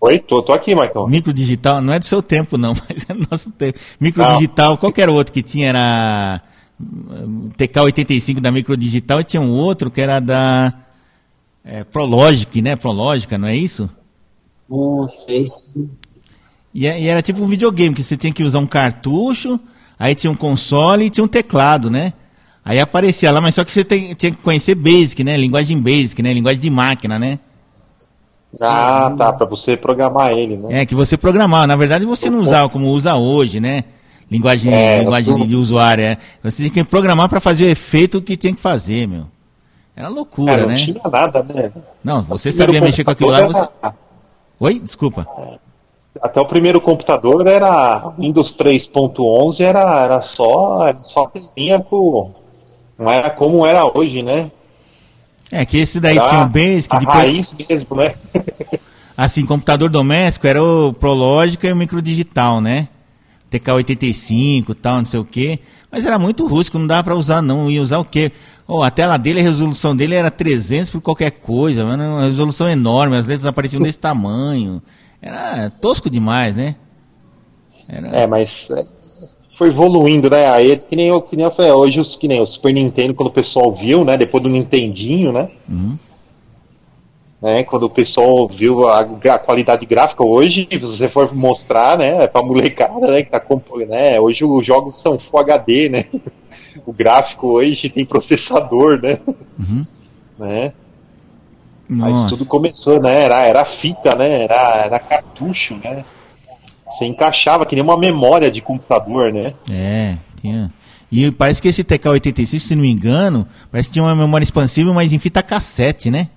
[0.00, 1.06] Oi, tô, tô aqui, Marcão.
[1.06, 3.78] Microdigital, não é do seu tempo não, mas é do nosso tempo.
[4.00, 5.68] Microdigital, qual que era o outro que tinha?
[5.68, 6.40] Era
[7.58, 10.72] TK85 da Microdigital e tinha um outro que era da
[11.64, 12.76] é, Prologic, né?
[12.76, 13.88] Prologica, não é isso?
[14.68, 15.88] Não sei se.
[16.74, 19.60] E, é- e era tipo um videogame, que você tinha que usar um cartucho,
[19.98, 22.14] aí tinha um console e tinha um teclado, né?
[22.64, 25.36] Aí aparecia lá, mas só que você tem- tinha que conhecer Basic, né?
[25.36, 26.32] Linguagem Basic, né?
[26.32, 27.38] Linguagem de máquina, né?
[28.60, 30.82] Ah, tá, pra você programar ele, né?
[30.82, 31.66] É, que você programava.
[31.66, 33.84] Na verdade, você não usava como usa hoje, né?
[34.32, 36.04] Linguagem, É, linguagem tô- de, usuário.
[36.04, 36.18] É.
[36.42, 39.26] Você tinha que programar para fazer o efeito que tinha que fazer, meu.
[39.94, 40.76] Era loucura, É, não né?
[40.76, 41.70] tinha nada, né?
[42.02, 43.46] Não, você sabia mexer com aquilo lá.
[43.46, 43.68] Você...
[44.58, 44.78] Oi?
[44.80, 45.26] Desculpa.
[45.36, 45.60] era-
[46.22, 52.30] Até o primeiro computador era Windows 3.11, era, era só, era só telinha com.
[52.98, 54.50] Não era como era hoje, né?
[55.50, 58.14] É, que esse daí Era tinha o Basic, a depois, raiz mesmo, né?
[59.16, 62.88] assim, computador doméstico era o Prologica e o Microdigital, né?
[63.58, 65.58] TK85 e tal, não sei o quê.
[65.90, 67.70] Mas era muito rústico, não dava pra usar não.
[67.70, 68.32] Ia usar o quê?
[68.66, 72.68] Oh, a tela dele, a resolução dele era 300 por qualquer coisa, mano, uma resolução
[72.68, 74.82] enorme, as letras apareciam desse tamanho.
[75.20, 76.76] Era tosco demais, né?
[77.88, 78.08] Era...
[78.08, 78.84] É, mas é,
[79.56, 80.48] foi evoluindo, né?
[80.48, 83.14] Aí, que nem eu, que nem eu falei, hoje os, que nem o Super Nintendo,
[83.14, 84.16] quando o pessoal viu, né?
[84.16, 85.50] Depois do Nintendinho, né?
[85.68, 85.96] Uhum.
[87.42, 92.24] Né, quando o pessoal viu a, a qualidade gráfica hoje, se você for mostrar, né,
[92.28, 93.42] pra molecada, né, que tá
[93.88, 96.04] né, hoje os jogos são Full HD, né,
[96.86, 99.18] o gráfico hoje tem processador, né,
[99.58, 99.84] Uhum.
[100.38, 100.72] né,
[101.88, 106.04] mas tudo começou, né, era, era fita, né, era, era cartucho, né,
[106.86, 110.72] você encaixava que nem uma memória de computador, né, É, tinha.
[111.10, 114.94] E parece que esse TK85, se não me engano, parece que tinha uma memória expansível,
[114.94, 116.28] mas em fita cassete, né?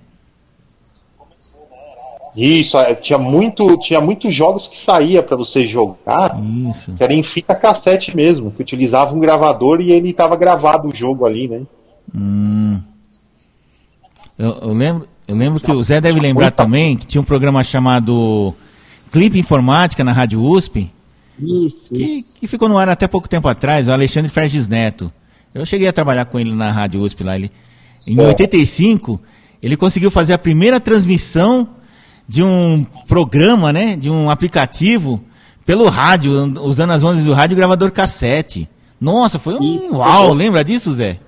[2.36, 6.38] Isso, é, tinha muito, tinha muitos jogos que saía para você jogar,
[6.70, 6.92] Isso.
[6.92, 10.94] que era em fita cassete mesmo, que utilizava um gravador e ele estava gravado o
[10.94, 11.62] jogo ali, né?
[12.14, 12.78] Hum.
[14.38, 17.64] Eu, eu lembro, eu lembro que o Zé deve lembrar também que tinha um programa
[17.64, 18.52] chamado
[19.10, 20.90] Clipe Informática na Rádio USP,
[21.40, 22.36] Isso, que, isso.
[22.38, 25.10] que ficou no ar até pouco tempo atrás, o Alexandre Ferges Neto.
[25.54, 27.34] Eu cheguei a trabalhar com ele na Rádio USP lá.
[27.34, 27.50] Ele,
[28.06, 28.28] em Certo.
[28.28, 29.18] 85,
[29.62, 31.66] ele conseguiu fazer a primeira transmissão
[32.28, 33.96] de um programa, né?
[33.96, 35.20] De um aplicativo
[35.64, 38.68] pelo rádio, usando as ondas do rádio gravador cassete.
[39.00, 41.18] Nossa, foi um Isso, uau, lembra disso, Zé?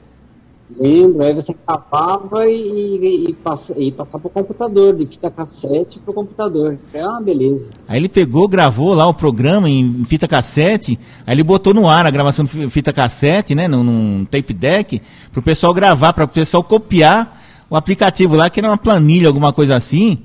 [0.71, 5.99] Lembro, aí você gravava e, e, e, passa, e passava pro computador, de fita cassete
[5.99, 6.79] pro computador.
[6.93, 7.71] É uma beleza.
[7.89, 12.07] Aí ele pegou, gravou lá o programa em fita cassete, aí ele botou no ar
[12.07, 15.01] a gravação de fi- fita cassete, né, num, num tape deck,
[15.33, 19.55] pro pessoal gravar, para o pessoal copiar o aplicativo lá, que era uma planilha, alguma
[19.55, 20.19] coisa assim.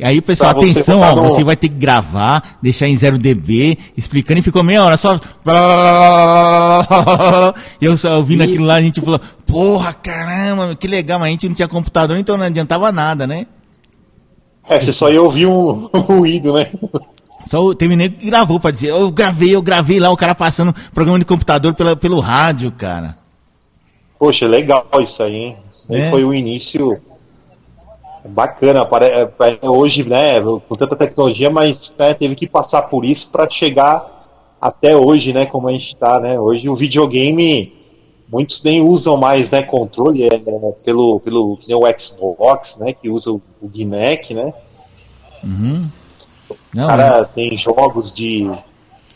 [0.00, 3.18] E aí pessoal, Pra atenção, ó, no- você vai ter que gravar, deixar em 0
[3.18, 5.20] dB, explicando, e ficou meia hora só.
[7.80, 11.30] E eu só ouvindo aquilo lá, a gente falou, porra, caramba, que legal, mas a
[11.32, 13.46] gente não tinha computador, então não adiantava nada, né?
[14.68, 16.70] É, você só ia ouvir um ruído, né?
[17.46, 20.74] Só teve nego que gravou pra dizer, eu gravei, eu gravei lá, o cara passando
[20.94, 23.16] programa de computador pela, pelo rádio, cara.
[24.18, 25.56] Poxa, legal isso aí, hein?
[25.70, 26.10] Isso É.
[26.10, 26.90] foi o início
[28.28, 28.84] bacana.
[28.84, 33.30] pare- é, é, Hoje, né, com tanta tecnologia, mas né, teve que passar por isso
[33.30, 34.20] para chegar
[34.60, 36.38] até hoje, né, como a gente está, né?
[36.38, 37.72] Hoje o videogame,
[38.30, 43.32] muitos nem usam mais, né, controle, é, é, pelo, pelo o Xbox, né, que usa
[43.32, 44.52] o, o Kinect, né?
[45.42, 45.88] Uhum.
[46.74, 48.50] Não, O cara tem jogos de,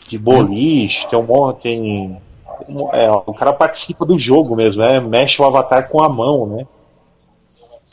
[0.07, 2.21] de boliche, tem um monte, tem,
[2.65, 4.99] tem é, o cara participa do jogo mesmo, né?
[4.99, 6.65] Mexe o avatar com a mão, né?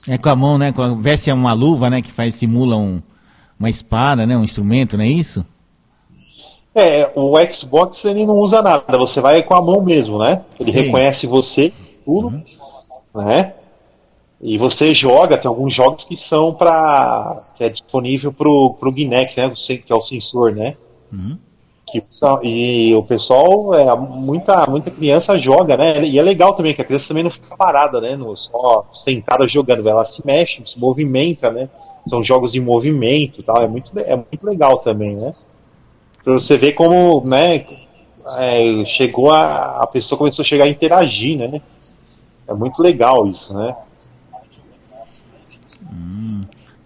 [0.09, 0.73] É com a mão, né?
[0.73, 2.03] Com a, veste uma luva, né?
[2.03, 3.01] Que faz, simula um,
[3.59, 4.37] uma espada, né?
[4.37, 5.45] Um instrumento, não é isso?
[6.75, 10.43] É, o Xbox ele não usa nada, você vai com a mão mesmo, né?
[10.59, 10.81] Ele Sim.
[10.81, 11.71] reconhece você,
[12.03, 12.43] tudo,
[13.15, 13.55] né?
[14.41, 19.38] E você joga, tem alguns jogos que são para que é disponível pro, pro Kinect,
[19.38, 19.49] né?
[19.49, 20.75] Você- Que é o sensor, né?
[21.12, 21.38] Uhum.
[21.92, 22.02] Que
[22.42, 26.02] e o pessoal, é, muita, muita criança joga, né?
[26.02, 28.16] E é legal também que a criança também não fica parada, né?
[28.16, 31.68] No, só sentada jogando, ela se mexe, se movimenta, né?
[32.09, 35.33] São jogos de movimento tal, é muito, é muito legal também, né?
[36.24, 37.66] Pra você ver como, né?
[38.38, 41.61] é, chegou a, a pessoa começou a chegar a interagir, né?
[42.46, 43.76] É muito legal isso, né?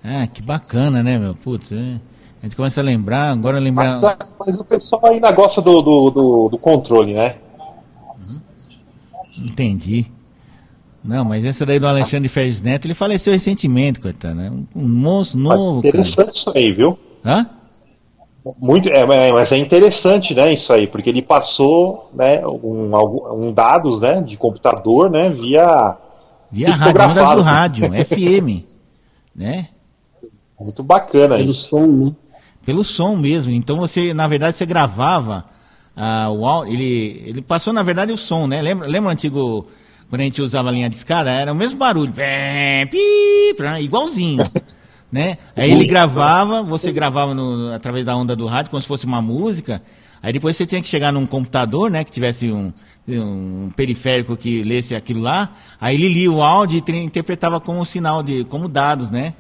[0.05, 1.35] Ah, que bacana, né, meu?
[1.35, 2.01] Putz, é.
[2.47, 3.91] A gente começa a lembrar, agora lembrar.
[3.91, 7.37] Mas, a- mas o pessoal ainda gosta do, do, do, do controle, né?
[9.37, 10.07] Entendi.
[11.05, 14.51] Não, mas essa daí do Alexandre Férez Neto, ele faleceu recentemente, coitado, né?
[14.51, 15.89] Um, um moço Mas novo, cara.
[15.89, 16.99] interessante isso aí, viu?
[17.25, 17.47] Hã?
[18.61, 23.49] Muito, é, é, mas é interessante, né, isso aí, porque ele passou, né, um, algum-
[23.49, 25.97] um dados, né, de computador, né, via
[26.53, 28.65] Via rádio, do rádio, FM,
[29.35, 29.69] né?
[30.61, 31.69] muito bacana Pelo isso.
[31.69, 32.13] som, né?
[32.67, 33.53] Pelo som mesmo.
[33.53, 35.45] Então você, na verdade, você gravava
[35.97, 36.75] ah, o áudio.
[36.75, 38.61] Ele, ele passou, na verdade, o som, né?
[38.61, 39.69] Lembra, lembra o antigo,
[40.11, 41.31] quando a gente usava a linha de escada?
[41.31, 42.13] Era o mesmo barulho.
[43.81, 44.45] Igualzinho.
[45.11, 45.39] né?
[45.55, 49.23] Aí ele gravava, você gravava no- através da onda do rádio, como se fosse uma
[49.23, 49.81] música.
[50.21, 52.03] Aí depois você tinha que chegar num computador, né?
[52.03, 52.73] Que tivesse um,
[53.09, 55.55] um periférico que lesse aquilo lá.
[55.81, 59.35] Aí ele lia o áudio e interpretava como sinal de, como dados, né?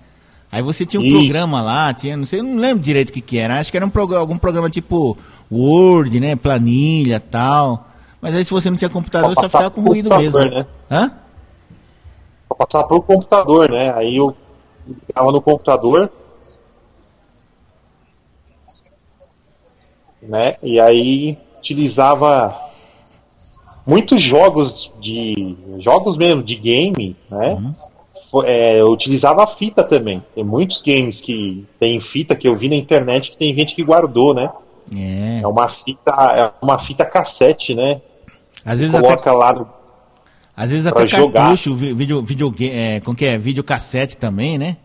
[0.50, 1.18] Aí você tinha um Isso.
[1.18, 3.58] programa lá, tinha, não sei, não lembro direito o que, que era.
[3.58, 5.16] Acho que era um programa, algum programa tipo
[5.50, 6.36] Word, né?
[6.36, 7.86] Planilha tal.
[8.20, 10.38] Mas aí se você não tinha computador, só ficava com ruído mesmo.
[10.40, 10.66] né?
[10.90, 11.12] Hã?
[12.48, 14.34] Pra passar pro computador, né, aí eu
[15.04, 16.10] ficava no computador,
[20.22, 22.56] né, e aí utilizava
[23.86, 27.90] muitos jogos de, jogos mesmo, de game, né, Fo-
[28.44, 30.22] é, eu utilizava a fita também.
[30.34, 33.84] Tem muitos games que tem fita que eu vi na internet que tem gente que
[33.84, 34.50] guardou, né?
[34.94, 35.40] É.
[35.42, 38.00] É uma fita, é uma fita cassete, né?
[38.64, 39.68] Às vezes até, Coloca lá no,
[40.56, 41.42] às vezes até jogar.
[41.42, 43.36] cartucho, vídeo, vídeo, é, como que é?
[43.36, 44.78] Videocassete também, né?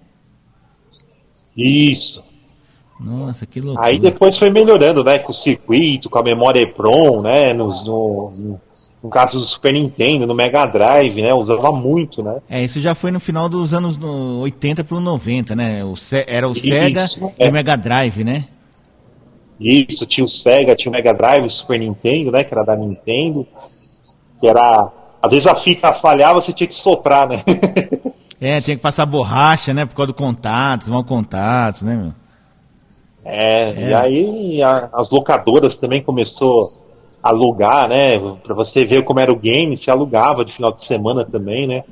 [1.56, 2.24] isso.
[3.00, 3.88] Nossa, que loucura.
[3.88, 5.20] Aí depois foi melhorando, né?
[5.20, 7.54] Com o circuito, com a memória EPROM, né?
[7.54, 8.60] Nos, no,
[9.04, 11.34] no, caso do Super Nintendo, no Mega Drive, né?
[11.34, 12.40] Usava muito, né?
[12.50, 15.84] É, isso já foi no final dos anos no 80 pro 90, né?
[15.84, 17.06] O, Se- era o Isso, Sega
[17.40, 17.50] e é.
[17.50, 18.42] o Mega Drive, né?
[19.60, 22.44] Isso, tinha o Sega, tinha o Mega Drive, o Super Nintendo, né?
[22.44, 23.48] Que era da Nintendo.
[24.40, 24.92] Que era.
[25.22, 27.44] Às vezes a fita falhava, você tinha que soprar, né?
[28.44, 29.86] É, tinha que passar borracha, né?
[29.86, 32.12] Por causa do contatos, mal contatos, né, meu?
[33.24, 33.90] É, É.
[33.90, 36.81] e aí a- as locadoras também começou
[37.22, 38.18] alugar, né?
[38.44, 41.84] Pra você ver como era o game, se alugava de final de semana também, né?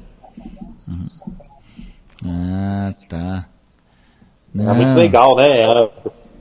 [2.25, 3.47] Ah, tá.
[4.57, 5.45] Era muito legal, né?
[5.61, 5.89] Era-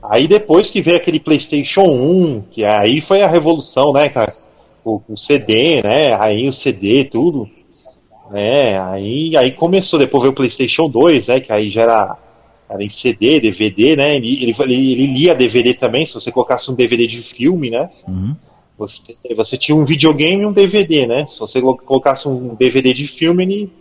[0.01, 4.33] Aí depois que veio aquele PlayStation 1, que aí foi a revolução, né, cara?
[4.83, 6.15] O, o CD, né?
[6.19, 7.49] Aí o CD, tudo.
[8.31, 8.79] Né?
[8.81, 11.39] Aí, aí começou, depois veio o PlayStation 2, né?
[11.41, 12.17] Que aí já era,
[12.69, 14.15] era em CD, DVD, né?
[14.15, 17.89] Ele, ele- ele lia DVD também, se você colocasse um DVD de filme, né?
[18.07, 18.35] Uhum.
[18.79, 21.27] Você, você tinha um videogame e um DVD, né?
[21.27, 23.73] Se você colo- colocasse um DVD de filme, ele,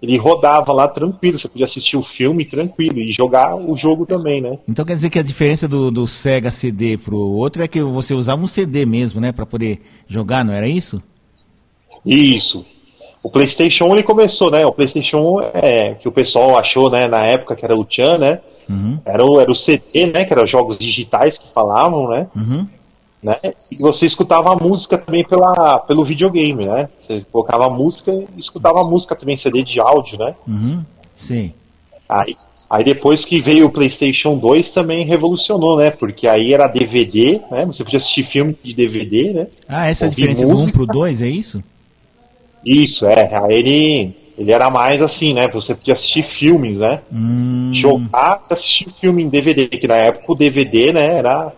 [0.00, 1.36] ele rodava lá tranquilo.
[1.38, 4.56] Você podia assistir o filme tranquilo e jogar o jogo também, né?
[4.68, 8.14] Então quer dizer que a diferença do, do Sega CD pro outro é que você
[8.14, 9.32] usava um CD mesmo, né?
[9.32, 11.02] Pra poder jogar, não era isso?
[12.06, 12.64] Isso.
[13.22, 14.64] O PlayStation 1 ele começou, né?
[14.64, 18.18] O PlayStation 1 é que o pessoal achou, né, na época que era o Chan,
[18.18, 18.40] né?
[18.70, 19.00] Uhum.
[19.04, 20.24] Era o, era o CD, né?
[20.24, 22.28] Que eram jogos digitais que falavam, né?
[22.36, 22.68] Uhum.
[23.22, 23.36] Né?
[23.72, 26.88] E você escutava a música também pela, pelo videogame, né?
[26.98, 30.34] Você colocava a música e escutava a música também, CD de áudio, né?
[30.46, 30.84] Uhum.
[31.16, 31.52] Sim.
[32.08, 32.36] Aí,
[32.70, 35.90] aí depois que veio o PlayStation 2 também revolucionou, né?
[35.90, 37.66] Porque aí era DVD, né?
[37.66, 39.46] Você podia assistir filme de DVD, né?
[39.68, 40.72] Ah, essa é a diferença do 1 música.
[40.72, 41.62] pro 2, é isso?
[42.64, 43.34] Isso, é.
[43.34, 45.48] Aí ele, ele era mais assim, né?
[45.48, 47.02] Você podia assistir filmes, né?
[47.12, 51.52] Hum, Jogar e assistir filme em DVD, que na época o DVD, né, era.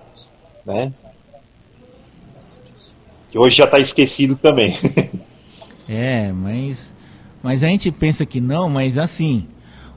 [0.64, 0.92] Né?
[3.30, 4.76] Que hoje já tá esquecido também.
[5.88, 6.92] é, mas.
[7.42, 9.46] Mas a gente pensa que não, mas assim,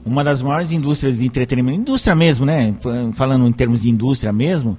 [0.04, 2.74] uma das maiores indústrias de entretenimento, indústria mesmo, né?
[3.12, 4.78] Falando em termos de indústria mesmo,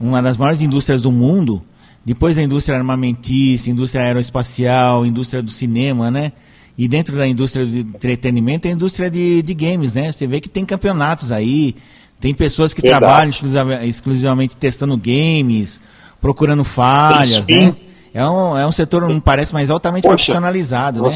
[0.00, 1.62] uma das maiores indústrias do mundo,
[2.04, 6.32] depois da indústria armamentista, indústria aeroespacial, indústria do cinema, né?
[6.76, 10.10] E dentro da indústria de entretenimento, é a indústria de, de games, né?
[10.10, 11.76] Você vê que tem campeonatos aí,
[12.18, 13.00] tem pessoas que Verdade.
[13.00, 15.80] trabalham exclusiva- exclusivamente testando games,
[16.22, 17.66] procurando falhas, Sim.
[17.66, 17.76] né?
[18.14, 21.10] É um, é um setor, me parece, mais altamente Poxa, profissionalizado, né?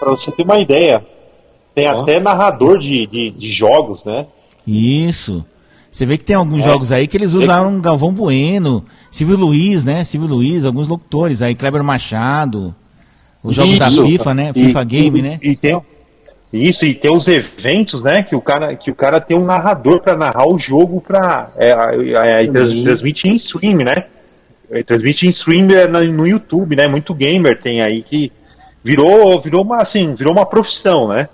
[0.00, 1.04] Pra você ter uma ideia,
[1.74, 2.02] tem Ó.
[2.02, 4.26] até narrador de, de, de jogos, né?
[4.66, 5.44] Isso.
[5.92, 6.62] Você vê que tem alguns É.
[6.62, 10.04] jogos aí que eles usaram Galvão Bueno, Silvio Luiz, né?
[10.04, 12.74] Silvio Luiz, alguns locutores aí, Kleber Machado,
[13.42, 14.06] os jogos da Isso.
[14.06, 14.52] FIFA, né?
[14.54, 15.38] E- FIFA Game, e- né?
[15.42, 15.80] E tem,
[16.52, 18.22] isso, e tem os eventos, né?
[18.22, 21.70] Que o cara, que o cara tem um narrador para narrar o jogo para é,
[21.70, 22.84] é, é, trans- Também.
[22.84, 23.96] transmite em stream, né?
[24.70, 26.86] É, transmite em stream na- no YouTube, né?
[26.86, 28.32] Muito gamer tem aí que
[28.84, 31.28] virou, virou uma assim, virou uma profissão, né?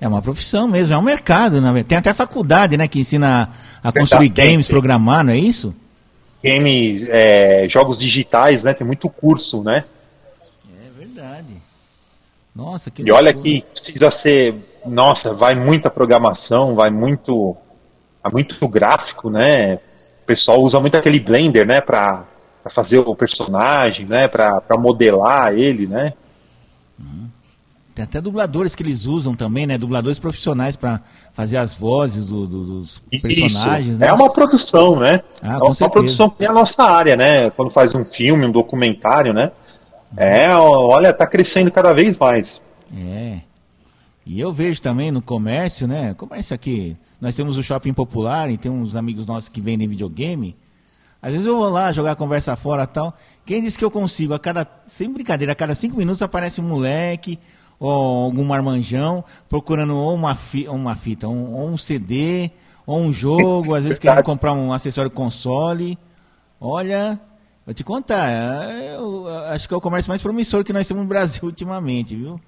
[0.00, 1.84] É uma profissão mesmo, é um mercado, né?
[1.84, 3.50] Tem até faculdade, né, que ensina
[3.82, 4.72] a construir Tem, games, tem.
[4.74, 5.74] programar, não é isso?
[6.42, 8.72] Games, é, jogos digitais, né?
[8.72, 9.84] Tem muito curso, né?
[10.66, 11.54] É verdade.
[12.56, 14.54] Nossa, que E olha que precisa ser,
[14.86, 17.54] nossa, vai muita programação, vai muito,
[18.22, 19.74] vai muito gráfico, né?
[20.22, 22.24] O pessoal usa muito aquele Blender, né, para
[22.68, 26.12] fazer o personagem, né, para modelar ele, né?
[27.94, 29.76] Tem até dubladores que eles usam também, né?
[29.76, 31.00] Dubladores profissionais para
[31.34, 33.98] fazer as vozes do- do- dos personagens, Isso.
[33.98, 34.06] né?
[34.06, 35.22] É uma produção, né?
[35.42, 35.90] Ah, é uma certeza.
[35.90, 37.50] produção que tem a nossa área, né?
[37.50, 39.50] Quando faz um filme, um documentário, né?
[40.16, 42.62] É, olha, tá crescendo cada vez mais.
[42.96, 43.40] É.
[44.24, 46.14] E eu vejo também no comércio, né?
[46.14, 46.96] Comércio aqui.
[47.20, 50.54] Nós temos o shopping popular e tem uns amigos nossos que vendem videogame.
[51.22, 53.14] Às vezes eu vou lá jogar conversa fora e tal.
[53.44, 54.32] Quem disse que eu consigo?
[54.34, 54.66] A cada.
[54.88, 57.38] Sem brincadeira, a cada cinco minutos aparece um moleque
[57.78, 57.90] ou
[58.24, 62.50] algum marmanjão procurando ou uma, fi, ou uma fita, um, ou um CD,
[62.86, 65.98] ou um jogo, às vezes querendo comprar um acessório console.
[66.60, 67.18] Olha,
[67.64, 71.02] vou te contar, é, eu acho que é o comércio mais promissor que nós temos
[71.02, 72.38] no Brasil ultimamente, viu?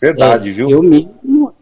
[0.00, 0.70] Verdade, É, viu?
[0.70, 1.54] Eu mesmo,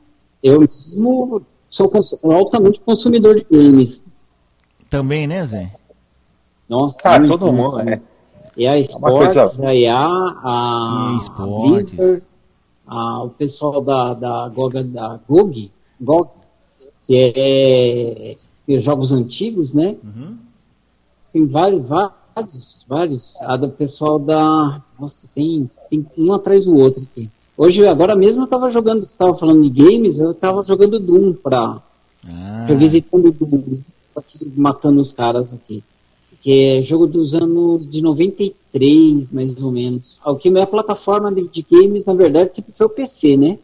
[0.42, 4.04] eu mesmo sou cons- altamente consumidor de games.
[4.88, 5.72] Também, né, Zé?
[6.68, 7.88] Nossa, Ah, muito, todo mundo, muito.
[7.90, 8.00] é.
[8.56, 11.90] E a coisa- Sports, a EA, a, EA a Sports.
[11.92, 12.22] Blizzard,
[12.86, 16.30] a- o pessoal da, da, GOG, da GOG, GOG,
[17.02, 18.32] que é,
[18.68, 19.96] é jogos antigos, né?
[20.02, 20.36] Uhum.
[21.32, 23.36] Tem vários, vários, vários.
[23.42, 24.82] A do pessoal da.
[24.98, 27.30] Nossa, tem, tem um atrás do outro aqui.
[27.58, 31.34] Hoje, agora mesmo eu tava jogando, você tava falando de games, eu tava jogando Doom
[31.34, 31.80] pra.
[32.26, 33.80] Ah, Revisitando Doom,
[34.16, 35.84] aqui, matando os caras aqui.
[36.46, 40.20] Que é jogo dos anos de 93, mais ou menos.
[40.24, 43.58] O que minha plataforma de, de games, na verdade, sempre foi o PC, né?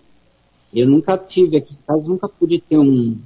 [0.75, 3.16] Eu nunca tive aqui em casa, nunca pude ter um,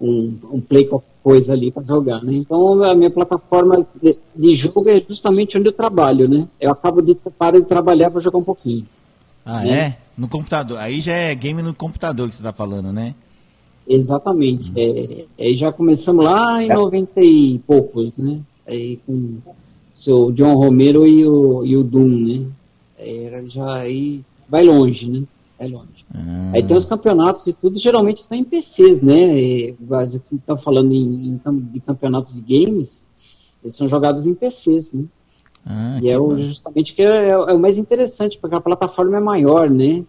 [0.00, 2.32] um, um play qualquer coisa ali para jogar, né?
[2.32, 6.48] Então a minha plataforma de, de jogo é justamente onde eu trabalho, né?
[6.60, 8.86] Eu acabo de parar de trabalhar para jogar um pouquinho.
[9.44, 9.98] ah, é?
[10.16, 10.78] No computador.
[10.78, 13.16] Aí já é game no computador que você tá falando, né?
[13.86, 14.70] Exatamente.
[14.76, 16.74] É, é, já começamos lá em É.
[16.74, 18.40] 90 e poucos, né?
[18.66, 19.42] Aí com o
[19.92, 22.46] seu John Romero e o, e o Doom, né?
[22.98, 25.24] Era já aí vai longe, né?
[25.58, 26.04] Vai longe.
[26.14, 29.38] Ah, Aí tem os campeonatos e tudo, geralmente estão em PCs, né?
[29.38, 31.40] E, mas aqui tá falando em, em
[31.72, 33.06] de campeonatos de games,
[33.62, 35.04] eles são jogados em PCs, né?
[35.66, 39.20] ah, E é o, justamente que é, é o mais interessante, porque a plataforma é
[39.20, 40.04] maior, né?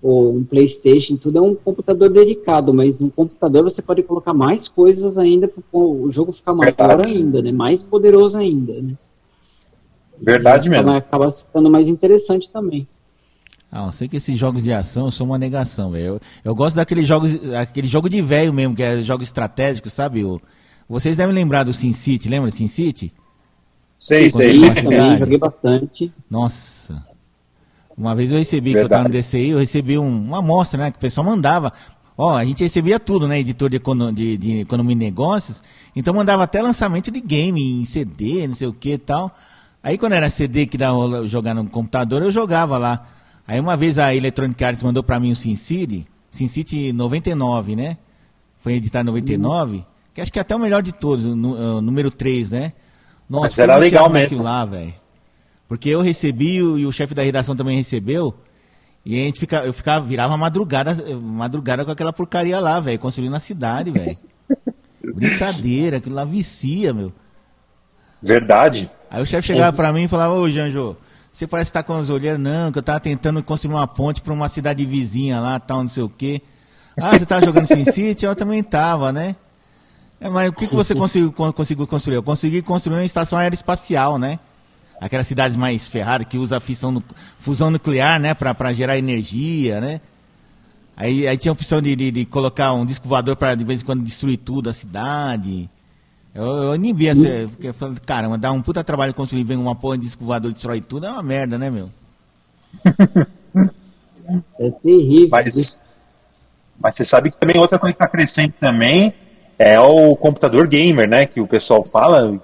[0.00, 4.68] Ou um Playstation, tudo é um computador dedicado, mas no computador você pode colocar mais
[4.68, 7.08] coisas ainda para o jogo ficar maior Verdade.
[7.08, 7.50] ainda, né?
[7.50, 8.94] Mais poderoso ainda, né?
[10.20, 10.90] Verdade E mesmo.
[10.90, 12.86] Acaba, ficando mais interessante também.
[13.70, 16.06] Ah, eu sei que esses jogos de ação eu sou uma negação, velho.
[16.06, 20.24] Eu, eu gosto daqueles jogos, aquele jogo de velho mesmo, que é jogo estratégico, sabe?
[20.24, 20.40] O,
[20.88, 23.12] vocês devem lembrar do Sin City, lembra do Sin City?
[23.98, 24.52] Sei, sei.
[24.52, 24.96] Isso Verdade.
[24.96, 26.12] também, joguei bastante.
[26.30, 26.77] Nossa.
[27.98, 29.02] Uma vez eu recebi, que eu Verdade.
[29.02, 30.90] tava no DCI, eu recebi um- uma amostra, né?
[30.92, 31.72] Que o pessoal mandava.
[32.16, 33.40] Ó, a gente recebia tudo, né?
[33.40, 35.62] Editor de, econo- de- de economia e negócios.
[35.96, 39.36] Então mandava até lançamento de game em CD, não sei o que e tal.
[39.82, 43.06] Aí quando era CD que dava jogar no computador, eu jogava lá.
[43.46, 47.96] Aí uma vez a Electronic Arts mandou pra mim o SimCity, SimCity 99, né?
[48.60, 49.84] Foi editado em 99,
[50.14, 51.34] que acho que é até o melhor de todos, o
[51.80, 52.72] número 3, né?
[53.30, 54.42] Nossa, Mas era legal mesmo.
[54.42, 54.92] lá, velho.
[55.68, 58.34] Porque eu recebi e o chefe da redação também recebeu.
[59.04, 63.30] E a gente fica, eu ficava, virava madrugada, madrugada com aquela porcaria lá, velho, construindo
[63.32, 64.14] na cidade, velho.
[65.14, 67.12] Brincadeira, aquilo lá vicia, meu.
[68.22, 68.90] Verdade.
[69.10, 70.96] Aí o chefe chegava pra mim e falava, ô Janjo,
[71.32, 74.32] você parece estar com as olheiras, não, que eu tava tentando construir uma ponte pra
[74.32, 76.42] uma cidade vizinha lá, tal, não sei o quê.
[77.00, 78.24] Ah, você tava jogando Sin City?
[78.24, 79.36] Eu também tava, né?
[80.20, 82.16] É, mas o que, que você conseguiu, con- conseguiu construir?
[82.16, 84.40] Eu consegui construir uma estação aeroespacial, né?
[85.00, 87.02] Aquelas cidades mais ferradas que usa fissão
[87.38, 88.34] fusão nuclear, né?
[88.34, 90.00] Pra, pra gerar energia, né?
[90.96, 93.80] Aí, aí tinha a opção de, de, de colocar um disco voador pra de vez
[93.80, 95.70] em quando destruir tudo a cidade.
[96.34, 97.28] Eu, eu nem vi essa.
[97.48, 100.50] Porque eu falei, caramba, dá um puta trabalho construir, vem uma porra de disco voador
[100.50, 101.90] e destrói tudo, é uma merda, né, meu?
[104.60, 105.30] É terrível.
[105.30, 105.78] Mas,
[106.78, 109.14] mas você sabe que também outra coisa que está crescendo também
[109.58, 111.26] é o computador gamer, né?
[111.26, 112.38] Que o pessoal fala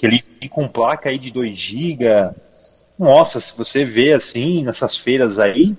[0.00, 2.06] que ele vem com placa aí de 2 GB.
[2.98, 5.76] Nossa, se você vê assim nessas feiras aí,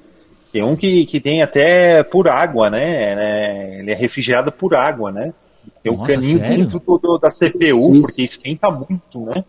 [0.52, 3.16] tem um que, que tem até por água, né?
[3.16, 3.80] né?
[3.80, 5.34] Ele é refrigerado por água, né?
[5.82, 6.58] Tem um Nossa, caninho sério?
[6.58, 8.02] dentro do, do- da CPU, Isso.
[8.02, 9.44] porque esquenta muito, né?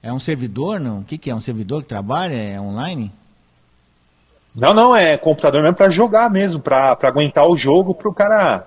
[0.00, 1.00] É um servidor, não?
[1.00, 1.34] O que, que é?
[1.34, 2.34] Um servidor que trabalha?
[2.34, 3.10] É online?
[4.54, 8.66] Não, não, é computador mesmo para jogar mesmo, para aguentar o jogo pro cara,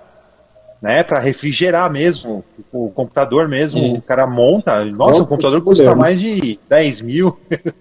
[0.84, 3.98] né, para refrigerar mesmo o computador mesmo, É.
[3.98, 5.94] o cara monta, nossa, É o computador custa né?
[5.94, 7.38] mais de 10 mil.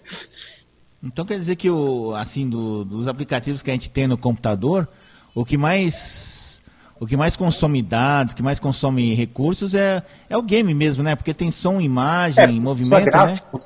[1.05, 4.87] Então quer dizer que o, assim, do- dos aplicativos que a gente tem no computador,
[5.35, 6.61] o que mais
[6.97, 11.03] o que mais consome dados, o que mais consome recursos é, é o game mesmo,
[11.03, 11.13] né?
[11.13, 13.01] Porque tem som, imagem, usa movimento, né?
[13.01, 13.59] gráfico,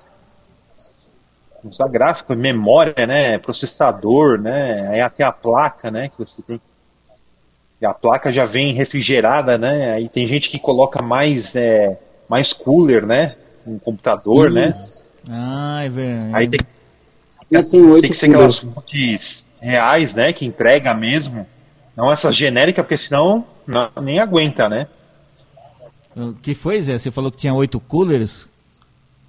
[1.64, 6.60] usa gráfico, memória, né, processador, né, aí até a placa, né, que você tem.
[7.82, 12.00] E a placa já vem refrigerada, né, aí tem gente que coloca mais, é,
[12.30, 14.74] mais cooler, né, no computador, né,
[15.30, 16.36] Ah, é verdade.
[16.36, 16.60] aí tem
[17.52, 20.34] Já tem que ser aquelas fontes reais, né?
[20.34, 21.48] Que entrega mesmo.
[21.96, 24.88] Não essas genéricas, porque senão não- nem aguenta, né?
[26.16, 26.98] O que foi, Zé?
[26.98, 28.48] Você falou que tinha oito coolers?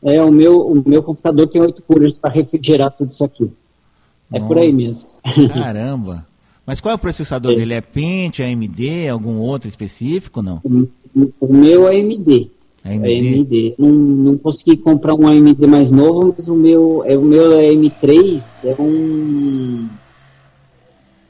[0.02, 3.52] É, o meu, o meu computador tem oito coolers para refrigerar tudo isso aqui.
[4.32, 5.08] É por aí mesmo.
[5.52, 6.26] Caramba.
[6.68, 7.54] Mas qual é o processador É.
[7.54, 7.72] dele?
[7.72, 10.60] É Pentium, é AMD, algum outro específico, não?
[11.40, 12.50] O, meu é AMD.
[12.84, 13.38] É É AMD?
[13.38, 13.74] AMD.
[13.78, 17.68] Não, não consegui comprar um AMD mais novo, mas o meu é o meu é
[17.68, 19.88] M3 é um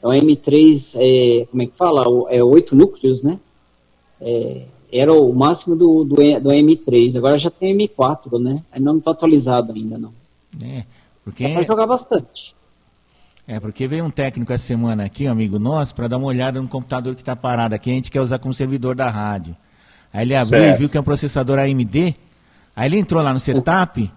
[0.03, 2.03] é um M3 é, como é que fala?
[2.29, 3.39] É oito núcleos, né?
[4.19, 7.15] É, era o máximo do, do, do M3.
[7.15, 8.61] Agora já tem M4, né?
[8.73, 10.11] Ainda não está atualizado ainda não.
[10.61, 10.83] É,
[11.23, 12.58] porque, Dá pra jogar bastante.
[13.49, 16.61] É, porque veio um técnico essa semana aqui, um amigo nosso, para dar uma olhada
[16.61, 19.57] no computador que está parado aqui, a gente quer usar como servidor da rádio.
[20.13, 20.75] Aí ele abriu Certo.
[20.75, 22.15] e viu que é um processador AMD,
[22.75, 24.11] aí ele entrou lá no setup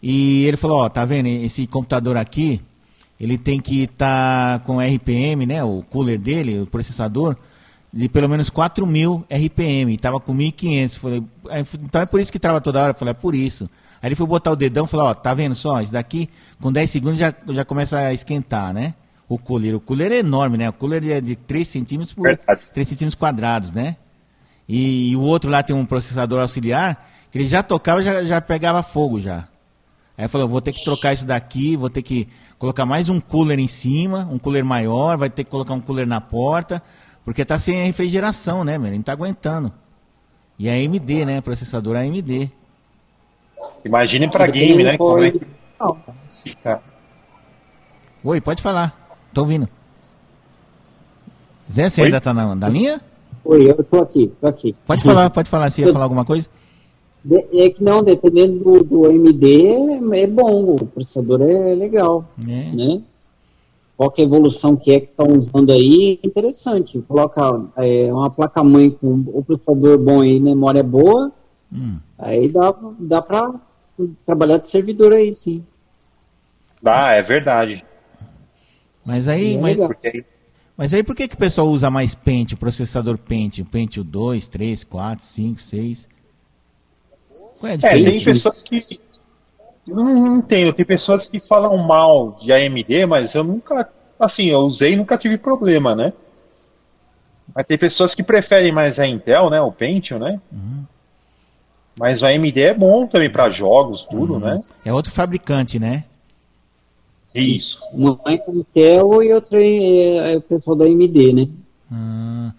[0.00, 2.62] e ele falou, ó, tá vendo, esse computador aqui,
[3.18, 7.36] ele tem que estar com RPM, né, o cooler dele, o processador,
[7.92, 10.98] de pelo menos 4.000 RPM, estava com 1.500.
[10.98, 12.90] Falei, aí, então é por isso que trava toda hora.
[12.90, 13.68] Eu falei, é por isso.
[14.06, 16.30] Aí ele foi botar o dedão e falou, ó, tá vendo só, isso daqui,
[16.62, 18.94] com 10 segundos já, já começa a esquentar, né?
[19.28, 19.74] O cooler.
[19.74, 20.68] O cooler é enorme, né?
[20.68, 22.70] O cooler é de 3 centímetros por Verdade.
[22.72, 23.96] 3 centímetros quadrados, né?
[24.68, 28.80] E, o outro lá tem um processador auxiliar, que ele já tocava já já pegava
[28.80, 29.48] fogo já.
[30.16, 32.28] Aí falou, vou ter que trocar isso daqui, vou ter que
[32.60, 36.06] colocar mais um cooler em cima, um cooler maior, vai ter que colocar um cooler
[36.06, 36.80] na porta,
[37.24, 38.86] porque tá sem refrigeração, né, meu?
[38.86, 39.72] Ele não tá aguentando.
[40.56, 41.40] E é AMD, né?
[41.40, 42.52] Processador AMD.
[43.84, 44.96] Imagine pra game, né?
[44.96, 45.40] Como é que
[46.28, 46.80] fica.
[48.24, 49.06] Oi, pode falar.
[49.32, 49.68] Tô ouvindo.
[51.70, 52.06] Zé, você Oi?
[52.06, 53.00] ainda tá na, na linha?
[53.44, 54.74] Oi, eu tô aqui, tô aqui.
[54.86, 55.70] Pode falar, pode falar.
[55.70, 56.48] Você ia falar alguma coisa?
[57.52, 62.72] É que não, dependendo do, do AMD, é, bom, o processador é legal, É.
[62.72, 63.02] né?
[63.96, 67.00] Qual que é a evolução que é que estão usando aí, é interessante.
[67.08, 71.32] Coloca é, uma placa-mãe com o processador bom e memória boa,
[71.76, 71.96] Hum.
[72.18, 73.60] aí dá, dá pra
[74.24, 75.64] trabalhar de servidor aí, sim.
[76.84, 77.84] Ah, é verdade.
[79.04, 79.76] Mas aí, É mas.
[79.76, 80.24] Porque aí
[80.76, 83.64] mas aí por que, que o pessoal usa mais Pentium, processador Pentium?
[83.64, 86.06] Pentium 2, 3, 4, 5, 6?
[87.58, 88.10] Qual é a É, diferença?
[88.10, 88.80] tem pessoas que.
[89.86, 93.88] Não, não entendo, tem pessoas que falam mal de AMD, mas eu nunca.
[94.18, 96.12] Assim, eu usei e nunca tive problema, né?
[97.54, 99.60] Mas tem pessoas que preferem mais a Intel, né?
[99.60, 100.40] O Pentium, né?
[101.98, 104.62] Mas o AMD é bom também para jogos, tudo, né?
[104.84, 106.04] É outro fabricante, né?
[107.34, 107.82] Isso.
[107.92, 111.46] Uma é Intel e outra é, é o pessoal da AMD, né?
[111.90, 112.52] Ah,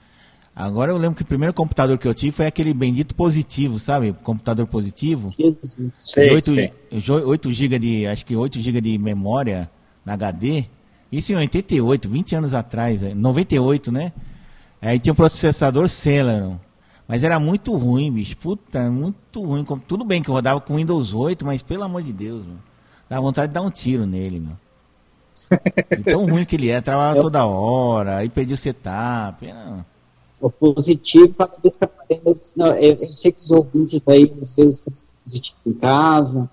[0.56, 4.14] agora eu lembro que o primeiro computador que eu tive foi aquele bendito positivo, sabe?
[4.24, 5.30] Computador positivo.
[5.30, 5.78] Jesus.
[5.94, 6.74] Sei, 8, sei.
[6.92, 9.70] 8 GB de, acho que 8 GB de memória
[10.06, 10.66] na HD.
[11.12, 14.12] Isso em 88, 20 anos atrás, é, 98, né?
[14.82, 16.60] Aí tinha um processador Celeron.
[17.08, 18.36] Mas era muito ruim, bicho.
[18.38, 19.64] Puta, muito ruim.
[19.88, 22.58] Tudo bem que eu rodava com Windows 8, mas pelo amor de Deus, meu.
[23.10, 24.58] Dá vontade de dar um tiro nele, meu.
[25.92, 29.46] E tão ruim que ele é, travava Eu- toda hora, aí perdi o setup.
[29.48, 29.86] Era...
[30.42, 31.42] O positivo, que
[31.82, 32.52] aparece.
[32.56, 34.84] Não, eu, eu sei que os ouvintes aí, às vezes,
[35.24, 36.50] positivo em casa,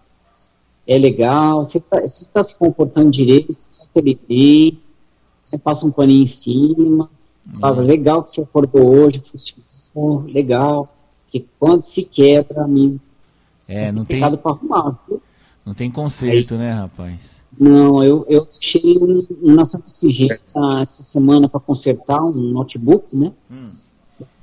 [0.86, 4.80] é legal, você está se, tá se comportando direito, você ele bem,
[5.42, 7.10] você passa um paninho em cima,
[7.60, 9.64] fala, legal que você acordou hoje, funcionou,
[10.26, 10.88] legal,
[11.28, 13.00] que quando se quebra, amigo,
[13.68, 14.98] É, não tem, arrumar,
[15.64, 17.34] não tem conceito, né, rapaz?
[17.58, 19.24] Não, eu, eu deixei um,
[19.54, 20.38] na Santa Figênia
[20.82, 23.32] essa semana para consertar um notebook, né?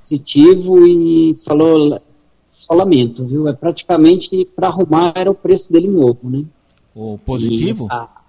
[0.00, 2.00] Positivo e falou,
[2.48, 3.46] só lamento, viu?
[3.48, 6.44] É praticamente para arrumar era o preço dele novo, né?
[6.94, 7.86] O positivo?
[7.90, 8.21] E a-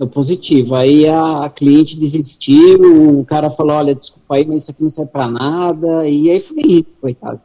[0.00, 0.74] o positivo.
[0.74, 4.90] Aí a, a cliente desistiu, o cara falou, olha, desculpa aí, mas isso aqui não
[4.90, 6.08] serve para nada.
[6.08, 7.40] E aí foi rico, coitado.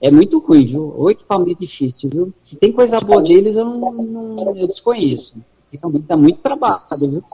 [0.00, 0.94] É muito ruim, viu?
[0.96, 2.34] O equipamento é difícil, viu?
[2.40, 5.42] Se tem coisa boa deles, eu, não, não- eu desconheço.
[5.72, 7.24] Realmente dá muito trabalho, viu?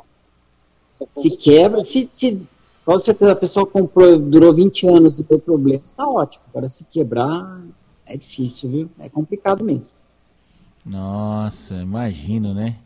[1.11, 2.47] Se quebra, se, se
[2.85, 6.45] com certeza a pessoa comprou, durou 20 anos e deu problema, tá ótimo.
[6.49, 7.61] Agora se quebrar,
[8.07, 8.91] é difícil, viu?
[9.01, 9.93] É complicado mesmo.
[10.85, 12.77] Nossa, imagino, né?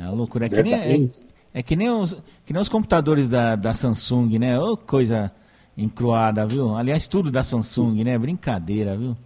[0.00, 0.46] É uma loucura.
[0.46, 1.08] É que nem, é,
[1.54, 4.58] é que nem, os, que nem os computadores da, da Samsung, né?
[4.58, 5.30] Ô, coisa
[5.76, 6.74] encruada, viu?
[6.74, 8.18] Aliás, tudo da Samsung, né?
[8.18, 9.16] Brincadeira, viu?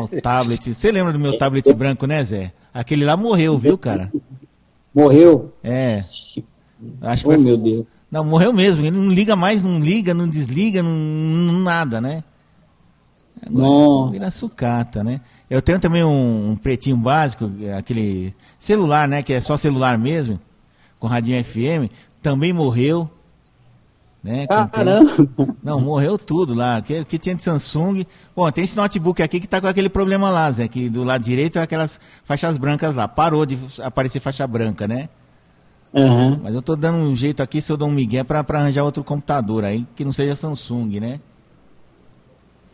[0.00, 0.74] O tablet.
[0.74, 2.52] Você lembra do meu tablet branco, né, Zé?
[2.74, 4.12] Aquele lá morreu, viu, cara?
[4.94, 5.52] Morreu?
[5.62, 5.98] É.
[7.02, 7.86] Acho que Oh, vai- meu Deus.
[8.10, 8.80] Não, morreu mesmo.
[8.84, 12.24] Ele não liga mais, não liga, não desliga, não, não nada, né?
[13.46, 14.12] Agora Nossa.
[14.12, 15.20] Vira sucata, né?
[15.48, 19.22] Eu tenho também um, um pretinho básico, aquele celular, né?
[19.22, 20.40] Que é só celular mesmo,
[20.98, 21.90] com radinho FM,
[22.22, 23.10] também morreu.
[24.22, 24.46] Né?
[24.46, 25.28] Caramba.
[25.62, 26.82] Não, morreu tudo lá.
[26.82, 28.04] Que, que tinha de Samsung.
[28.34, 31.22] Bom, tem esse notebook aqui que tá com aquele problema lá, Zé, que do lado
[31.22, 33.06] direito é aquelas faixas brancas lá.
[33.06, 35.08] Parou de aparecer faixa branca, né?
[35.94, 36.40] Aham.
[36.42, 38.84] Mas eu tô dando um jeito aqui, se eu dou um migué, pra, pra arranjar
[38.84, 41.20] outro computador aí, que não seja Samsung, né?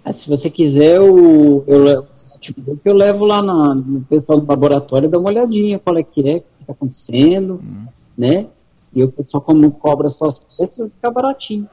[0.05, 4.47] Ah, se você quiser, eu, eu, levo- notebook, eu levo lá na, no pessoal do
[4.47, 7.63] laboratório, dá uma olhadinha qual é que é, o que está acontecendo,
[8.17, 8.49] né?
[8.95, 11.69] E o pessoal, como cobra só as peças, fica baratinho.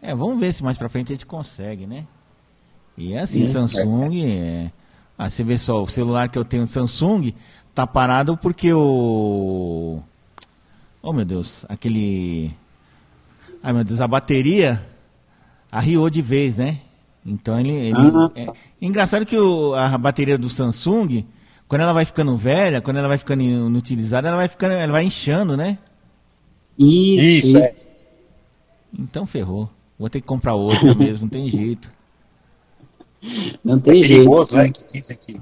[0.00, 2.06] É, vamos ver se mais pra frente a gente consegue, né?
[2.96, 3.46] E é assim, É.
[3.46, 4.72] Samsung, é...
[5.16, 7.34] Ah, você vê só, o celular que eu tenho Samsung
[7.74, 10.00] tá parado porque o...
[11.02, 12.50] Oh, meu Deus, aquele...
[13.62, 14.82] Ai, meu Deus, a bateria
[15.70, 16.80] arriou de vez, né?
[17.24, 17.72] Então ele...
[17.72, 18.30] ele- Ah.
[18.36, 18.46] é...
[18.80, 21.24] Engraçado que o- a bateria do Samsung,
[21.66, 25.04] quando ela vai ficando velha, quando ela vai ficando inutilizada, ela vai ficando, ela vai
[25.04, 25.78] inchando, né?
[26.78, 27.72] Isso, Isso, é.
[28.98, 29.70] Então ferrou.
[29.98, 31.90] Vou ter que comprar outra mesmo, não tem jeito.
[33.64, 34.08] Não É tem jeito.
[34.16, 34.68] perigoso, né?
[34.70, 35.40] Que dizem que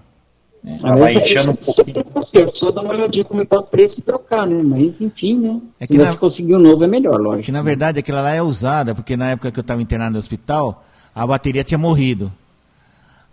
[0.85, 2.05] ela vai enchendo um pouquinho.
[2.05, 4.62] conserto, Só dar uma olhadinha como está o preço e trocar, né?
[4.62, 5.61] Mas enfim, né?
[5.80, 7.47] É Se que você na- conseguir um novo é melhor, lógico.
[7.47, 10.18] Que na verdade aquela lá é usada, porque na época que eu estava internado no
[10.18, 12.32] hospital, a bateria tinha morrido.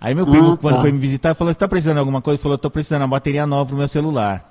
[0.02, 0.82] Aí meu primo, Ah, quando tá.
[0.82, 2.36] foi me visitar, falou: Você tá precisando de alguma coisa?
[2.38, 4.42] Ele falou: Tô precisando de uma bateria nova pro meu celular.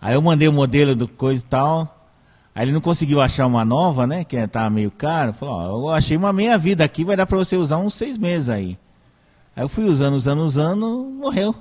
[0.00, 1.98] Aí eu mandei o modelo do coisa e tal.
[2.54, 4.24] Aí ele não conseguiu achar uma nova, né?
[4.24, 5.32] Que tava meio caro.
[5.32, 8.18] Falou: Ó, eu achei uma meia vida aqui, vai dar pra você usar uns seis
[8.18, 8.78] meses aí.
[9.56, 10.86] Aí eu fui usando, usando, usando,
[11.18, 11.54] morreu.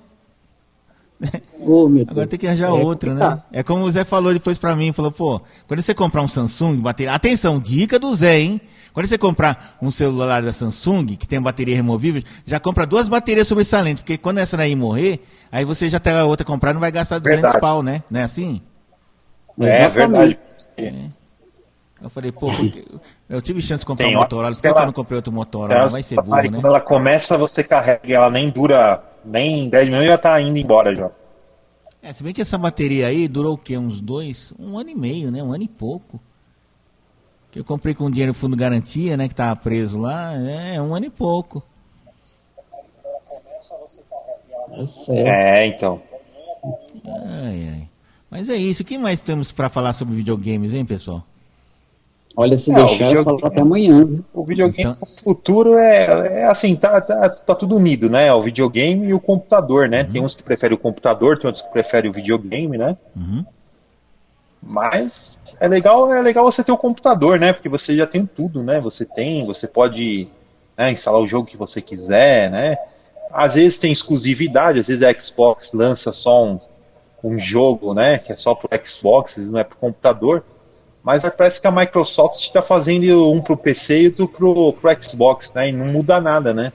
[1.21, 2.07] Deus.
[2.09, 3.41] Agora tem que arranjar É outra, né?
[3.51, 6.77] É como o Zé falou depois pra mim, falou, pô, quando você comprar um Samsung,
[6.81, 7.13] bateria...
[7.13, 8.61] Atenção, dica do Zé, hein?
[8.93, 13.47] Quando você comprar um celular da Samsung, que tem bateria removível, já compra duas baterias
[13.47, 16.91] sobressalentes, porque quando essa daí morrer, aí você já tem a outra comprada, não vai
[16.91, 17.61] gastar 200 Verdade.
[17.61, 18.03] pau, né?
[18.09, 18.61] Não é assim?
[19.59, 20.39] É Exatamente.
[20.77, 21.11] verdade.
[22.01, 22.83] Eu falei, pô, porque
[23.29, 25.31] eu tive chance de comprar Tem um Motorola, por que eu ela- não comprei outro
[25.31, 25.73] Motorola?
[25.73, 26.61] Ela- Vai ser burro, quando né?
[26.63, 31.11] ela começa, você carrega, ela nem dura nem 10 minutos já tá indo embora já.
[32.01, 33.77] É, se bem que essa bateria aí durou o quê?
[33.77, 35.43] Uns dois, um ano e meio, né?
[35.43, 36.19] Um ano e pouco.
[37.51, 39.27] Que eu comprei com dinheiro fundo garantia, né?
[39.27, 41.61] Que tava preso lá, é um ano e pouco.
[45.09, 45.65] É.
[45.65, 46.01] É, então.
[47.05, 47.89] Ai, ai.
[48.29, 48.81] Mas é isso.
[48.81, 51.23] O que mais temos pra falar sobre videogames, hein, pessoal?
[52.37, 54.07] Olha, se É, o deixar, eu falo até amanhã?
[54.33, 58.31] O videogame Então- futuro é, é assim, tá, tá, tá tudo unido, né?
[58.33, 60.03] O videogame e o computador, né?
[60.05, 62.97] Tem uns que preferem o computador, tem outros que preferem o videogame, né?
[63.15, 63.43] Uhum.
[64.63, 67.51] Mas é legal, é legal você ter o computador, né?
[67.51, 68.79] Porque você já tem tudo, né?
[68.79, 70.27] Você tem, você pode
[70.77, 72.77] né, instalar o jogo que você quiser, né?
[73.31, 76.59] Às vezes tem exclusividade, às vezes a Xbox lança só um,
[77.23, 78.19] um jogo, né?
[78.19, 80.43] Que é só pro Xbox, não é pro computador.
[81.03, 85.51] Mas parece que a Microsoft está fazendo um pro PC e outro pro, pro Xbox,
[85.53, 85.69] né?
[85.69, 86.71] E não muda nada, né?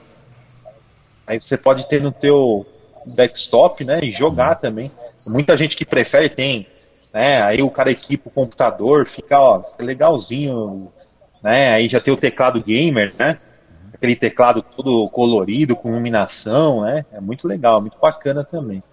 [1.25, 2.65] Aí você pode ter no teu
[3.05, 3.99] desktop, né?
[4.03, 4.91] E jogar também.
[5.25, 6.67] Muita gente que prefere tem,
[7.13, 7.41] né?
[7.41, 10.91] Aí o cara equipa o computador, fica, ó, legalzinho,
[11.41, 11.73] né?
[11.73, 13.37] Aí já tem o teclado gamer, né?
[13.93, 17.05] Aquele teclado todo colorido, com iluminação, né?
[17.13, 18.83] É muito legal, muito bacana também.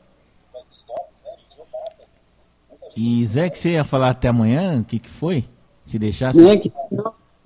[2.97, 4.80] E Zé, que você ia falar até amanhã?
[4.80, 5.45] O que, que foi?
[5.84, 6.40] Se deixasse.
[6.40, 6.72] Não, é que,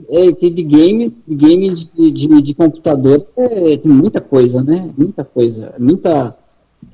[0.09, 4.91] é que de game, de game de, de, de computador é, tem muita coisa, né?
[4.97, 5.75] Muita coisa.
[5.79, 6.39] Muita,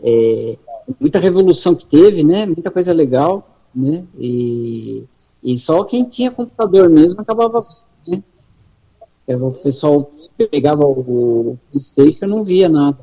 [0.01, 0.59] é,
[1.01, 2.47] muita revolução que teve, né?
[2.47, 4.05] Muita coisa legal, né?
[4.19, 5.07] E,
[5.43, 7.65] e só quem tinha computador mesmo acabava.
[8.07, 8.23] Né?
[9.29, 10.11] O pessoal
[10.51, 12.99] pegava o PlayStation e não via nada.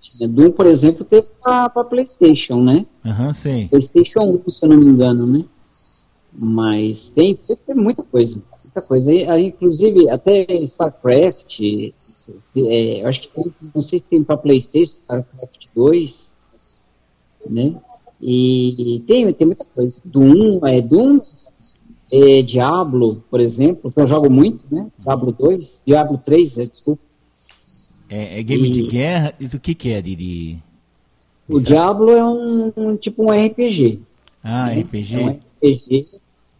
[0.00, 0.28] Tinha.
[0.28, 2.86] Doom, por exemplo, teve para PlayStation, né?
[3.04, 3.68] Aham, sei.
[3.68, 5.44] PlayStation 1, se eu não me engano, né?
[6.38, 8.42] Mas tem, tem muita coisa.
[8.62, 9.10] Muita coisa.
[9.10, 11.60] Aí, inclusive, até StarCraft,
[12.56, 16.36] é, eu acho que tem, não sei se tem para PlayStation, StarCraft 2,
[17.48, 17.80] né?
[18.20, 20.00] E tem, tem muita coisa.
[20.04, 21.18] Doom, é, Doom,
[22.12, 24.86] é, Diablo, por exemplo, que eu jogo muito, né?
[24.98, 27.02] Diablo 2, Diablo 3, é, desculpa.
[28.14, 29.34] É, é game E- de guerra?
[29.40, 30.62] E do que que é, Diri?
[31.48, 34.02] O Diablo é um, um tipo um RPG.
[34.44, 34.80] Ah, né?
[34.80, 35.14] RPG?
[35.14, 36.04] É um RPG.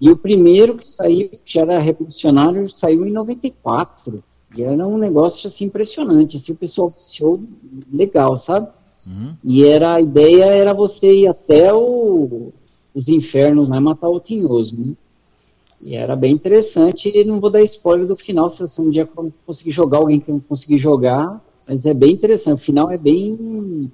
[0.01, 4.23] E o primeiro que saiu, que era revolucionário, saiu em 94.
[4.57, 6.37] E era um negócio assim impressionante.
[6.37, 7.41] Assim, o pessoal oficiou
[7.93, 8.69] legal, sabe?
[9.07, 9.35] Uhum.
[9.45, 12.53] E era, a ideia era você ir até o-
[12.95, 13.79] os infernos, né?
[13.79, 14.95] Matar o tinhoso, né?
[15.83, 17.11] E era bem interessante.
[17.12, 19.09] E não vou dar spoiler do final, se você um dia
[19.45, 21.41] conseguir jogar, alguém que não conseguir jogar.
[21.68, 22.55] Mas é bem interessante.
[22.61, 23.91] O final é bem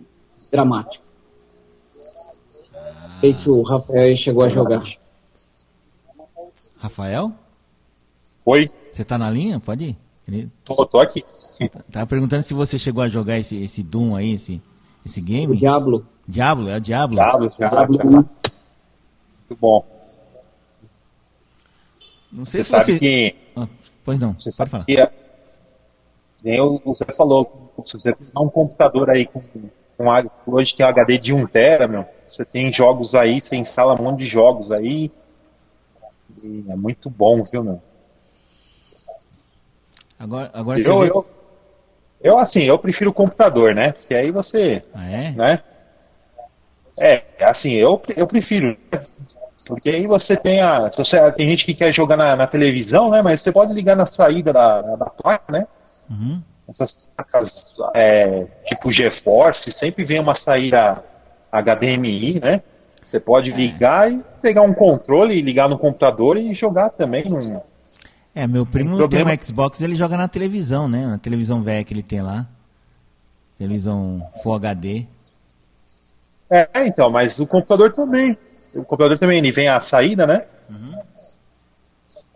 [0.53, 1.03] dramático.
[2.74, 4.82] Não sei se o Rafael chegou a jogar.
[6.78, 7.32] Rafael?
[8.45, 9.59] Oi, Você tá na linha?
[9.59, 10.49] Pode ir.
[10.64, 11.24] Tô, tô aqui.
[11.91, 14.61] tava perguntando se você chegou a jogar esse, esse Doom aí, esse,
[15.05, 15.57] esse O game.
[15.57, 16.07] Diablo.
[16.26, 17.16] Diablo, é o Diablo?
[17.16, 18.05] Diablo, já, Diablo já.
[18.05, 18.12] um.
[18.12, 18.28] Muito
[19.59, 19.97] bom.
[22.31, 22.99] Não sei Você se sabe você...
[22.99, 23.37] que.
[23.57, 23.68] Ah,
[24.05, 24.85] pois não, Você sabe falar.
[24.85, 25.01] que.
[25.01, 25.11] é-
[26.45, 29.41] Nem o você falou, se você precisar um computador aí com,
[29.97, 33.57] com a- hoje tem um HD de 1 tera, meu, você tem jogos aí, você
[33.57, 35.11] instala um monte de jogos aí.
[36.68, 37.83] É muito bom, viu, meu?
[40.18, 41.26] Agora, agora Eu, vê- eu,
[42.20, 43.93] eu, assim, eu prefiro o computador, né?
[43.93, 45.31] Porque aí você, Ah, é?
[45.33, 45.62] né?
[47.01, 48.76] É, assim, eu, eu prefiro.
[49.69, 50.89] Porque aí você tem a.
[50.89, 53.21] Você, tem gente que quer jogar na, na televisão, né?
[53.21, 55.66] Mas você pode ligar na saída da, da placa, né?
[56.11, 56.43] Uhum.
[56.66, 61.05] Essas placas é, tipo GeForce, sempre vem uma saída
[61.53, 62.62] HDMI, né?
[63.05, 67.29] Você pode ligar e pegar um controle e ligar no computador e jogar também.
[67.29, 67.61] Num...
[68.35, 69.31] É, meu primo tem, problema.
[69.33, 71.07] um Xbox, ele joga na televisão, né?
[71.07, 72.47] Na televisão velha que ele tem lá.
[73.59, 75.07] Televisão Full HD.
[76.51, 78.37] É, então, mas o computador também.
[78.79, 80.45] O computador também, ele vem a saída, né?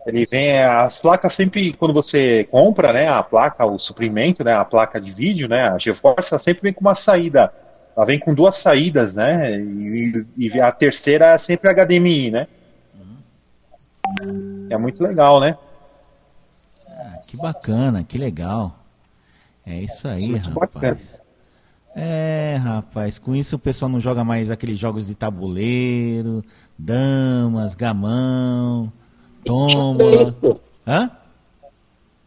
[0.05, 4.65] Ele vem, as placas sempre, quando você compra, né, a placa, o suprimento, né, a
[4.65, 7.53] placa de vídeo, né, a GeForce, ela sempre vem com uma saída.
[7.95, 12.47] Ela vem com duas saídas, né, e, e a terceira é sempre HDMI, né.
[14.69, 15.57] É muito legal, né.
[16.89, 18.77] Ah, que bacana, que legal.
[19.65, 20.71] É isso aí, Muito rapaz.
[20.73, 21.22] bacana.
[21.95, 26.43] É, rapaz, com isso o pessoal não joga mais aqueles jogos de tabuleiro,
[26.77, 28.91] damas, gamão,
[29.47, 30.55] Xadrez, toma.
[30.55, 30.59] pô.
[30.87, 31.11] Hã?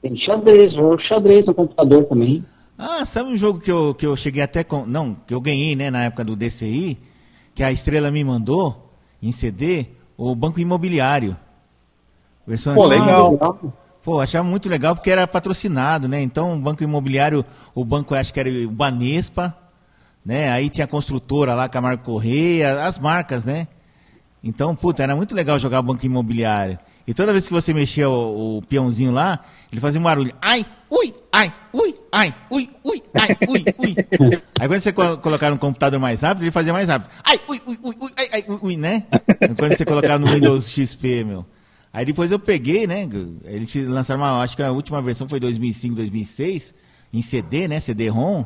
[0.01, 2.45] Tem xadrez, jogo xadrez no computador também.
[2.79, 4.85] Ah, sabe um jogo que eu, que eu cheguei até com.
[4.87, 6.99] Não, que eu ganhei, né, na época do DCI,
[7.55, 8.91] que a estrela me mandou
[9.23, 9.87] em CD,
[10.17, 11.37] o Banco Imobiliário.
[12.47, 13.01] Versão Pô, antiga.
[13.05, 13.73] legal.
[14.07, 16.23] Pô, achava muito legal porque era patrocinado, né?
[16.23, 17.45] Então, o Banco Imobiliário,
[17.75, 19.53] o banco acho que era o Banespa,
[20.25, 20.49] né?
[20.53, 23.67] Aí tinha a construtora lá, Camargo Correia, as marcas, né?
[24.45, 26.79] Então, puta, era muito legal jogar Banco Imobiliário.
[27.05, 29.41] E toda vez que você mexia o, o peãozinho lá,
[29.73, 30.33] ele fazia um barulho.
[30.41, 33.97] Ai, ui, ai, ui, ai, ui, ui, ai, ui, ui.
[34.61, 37.11] Aí quando você co colocar um computador mais rápido, ele fazia mais rápido.
[37.25, 39.03] Ai, ui, ui, ui, ui, ai, ai, ui, ui, né?
[39.59, 41.45] Quando você colocar no Windows XP, meu.
[41.97, 43.09] Aí depois eu peguei, né?
[43.43, 46.75] Eles lançaram uma, acho que a última versão foi 2005, 2006,
[47.11, 47.81] em CD, né?
[47.81, 48.45] CD-ROM.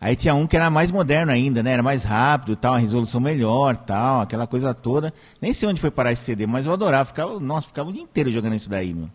[0.00, 1.72] Aí tinha um que era mais moderno ainda, né?
[1.72, 5.12] Era mais rápido, tal, a resolução melhor, tal, aquela coisa toda.
[5.42, 8.02] Nem sei onde foi parar esse CD, mas eu adorava, ficava, nossa, ficava o dia
[8.02, 9.10] inteiro jogando isso daí, meu.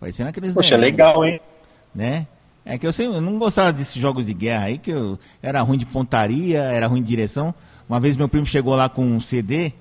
[0.00, 1.40] Parecendo aqueles Poxa, negócios, legal, hein.
[1.94, 2.26] né?
[2.64, 5.62] É que eu, sempre, eu não gostava desses jogos de guerra aí, que eu era
[5.62, 7.54] ruim de pontaria, era ruim de direção.
[7.88, 9.72] Uma vez meu primo chegou lá com um CD,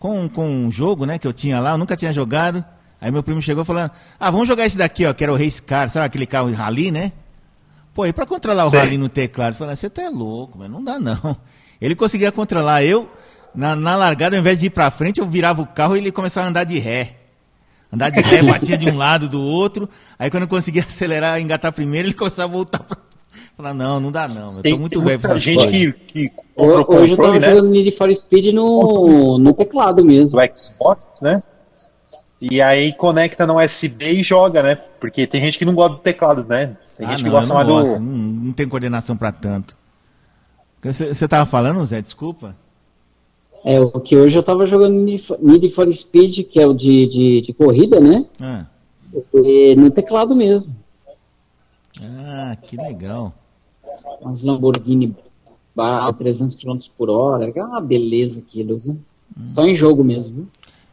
[0.00, 2.64] com, com um jogo, né, que eu tinha lá, eu nunca tinha jogado.
[3.00, 5.62] Aí meu primo chegou falando, ah, vamos jogar esse daqui, ó, que era o Race
[5.62, 7.12] Car, sabe aquele carro rally, né?
[7.94, 8.78] Pô, e pra controlar o Sei.
[8.78, 9.54] rally no teclado?
[9.54, 11.36] Eu falei, você tá louco, mas não dá não.
[11.80, 13.10] Ele conseguia controlar eu,
[13.54, 16.12] na, na largada, ao invés de ir pra frente, eu virava o carro e ele
[16.12, 17.16] começava a andar de ré.
[17.90, 19.88] Andar de ré, batia de um lado do outro.
[20.18, 22.98] Aí quando eu conseguia acelerar, engatar primeiro, ele começava a voltar pra...
[23.60, 26.80] Falar, não, não dá não, eu Tem, tô muito tem muita gente que, que compra
[26.82, 27.48] o Hoje eu tava né?
[27.48, 30.40] jogando Need for Speed no, no teclado mesmo.
[30.40, 31.42] do Xbox, né?
[32.40, 34.74] E aí conecta no USB e joga, né?
[34.98, 36.74] Porque tem gente que não gosta do teclado, né?
[36.96, 38.00] Tem Ah, gente não, que gosta mais gosto, do.
[38.00, 39.76] Não, não tem coordenação pra tanto.
[40.82, 42.00] Você tava falando, Zé?
[42.00, 42.56] Desculpa.
[43.62, 46.72] É, o que hoje eu tava jogando Need for- Need for Speed, que é o
[46.72, 48.24] de, de, de corrida, né?
[48.40, 48.64] Ah,
[49.34, 50.74] E no teclado mesmo.
[52.02, 53.34] ah, que legal.
[54.20, 55.14] Umas Lamborghini
[55.74, 57.50] bar, 300 km por hora.
[57.54, 59.00] É uma beleza aquilo, viu?
[59.46, 60.48] Só em jogo mesmo, viu?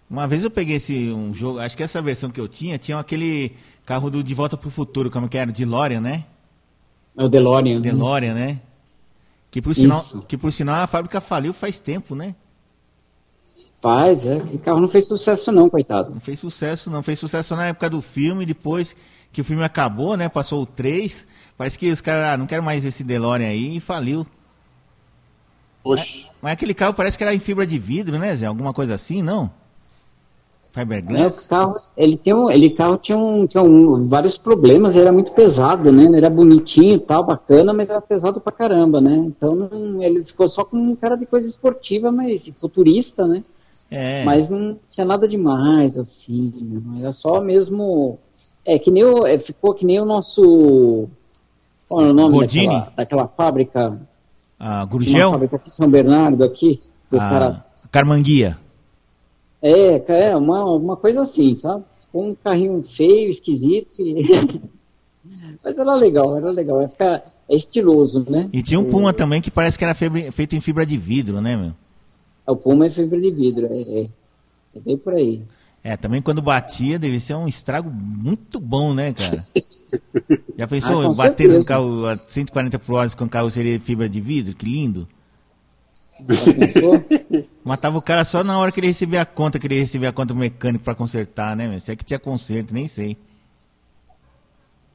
[0.10, 2.98] Uma vez eu peguei esse um jogo, acho que essa versão que eu tinha, tinha
[2.98, 3.52] aquele
[3.86, 5.52] carro do De Volta pro Futuro, como que era?
[5.52, 6.26] DeLorean, né?
[7.18, 7.82] É o DeLorean.
[7.82, 8.62] DeLorean, né?
[9.52, 10.22] Que por, sinal, Isso.
[10.24, 12.36] que por sinal a fábrica faliu faz tempo, né?
[13.82, 14.38] Faz, é.
[14.38, 16.12] O carro não fez sucesso não, coitado.
[16.12, 18.96] Não fez sucesso, não fez sucesso na época do filme, depois
[19.38, 20.28] que o filme acabou, né?
[20.28, 23.80] Passou o 3, parece que os caras ah, não querem mais esse DeLorean aí e
[23.80, 24.26] faliu.
[25.84, 26.26] Poxa.
[26.42, 28.48] Mas aquele carro parece que era em fibra de vidro, né, Zé?
[28.48, 29.52] Alguma coisa assim, não?
[30.74, 31.42] Fiberglass?
[31.42, 35.32] carro, ele tem um, ele carro tinha, um, tinha um- vários problemas, ele era muito
[35.34, 36.06] pesado, né?
[36.06, 39.18] Ele era bonitinho e tal, bacana, mas era pesado pra caramba, né?
[39.18, 43.44] Então não- ele ficou só com um cara de coisa esportiva, mas futurista, né?
[43.92, 44.24] É.
[44.26, 47.02] Mas não tinha nada demais, assim, né?
[47.02, 48.20] era só mesmo.
[48.70, 51.08] É que nem o, é, ficou que nem o nosso.
[51.88, 52.68] Qual é o nome Gordini?
[52.68, 54.00] daquela, daquela fábrica?
[54.60, 55.32] A Tinha uma Gurgel?
[55.32, 56.82] fábrica aqui em São Bernardo aqui.
[57.10, 58.58] que o A cara, Carmanguia.
[59.62, 61.84] é, é uma, uma coisa assim, sabe?
[62.02, 63.90] Ficou um carrinho feio, esquisito.
[63.98, 64.60] e-
[65.64, 66.82] Mas era legal, era legal.
[66.82, 68.50] É, ficar, é estiloso, né?
[68.52, 71.40] E tinha um Puma também que parece que era febre- feito em fibra de vidro,
[71.42, 71.72] né, meu?
[72.46, 74.08] O Puma é fibra de vidro, é, é.
[74.76, 75.42] É bem por aí.
[75.88, 79.42] É, também quando batia deve ser um estrago muito bom, né, cara?
[80.58, 81.60] Já pensou Ah, bater certeza.
[81.60, 84.54] no carro a 140 por hora com carro seria fibra de vidro?
[84.54, 85.08] Que lindo.
[87.64, 90.12] Matava o cara só na hora que ele recebia a conta, que ele recebia a
[90.12, 91.80] conta do mecânico pra consertar, né, meu?
[91.80, 93.16] Se é que tinha conserto, nem sei.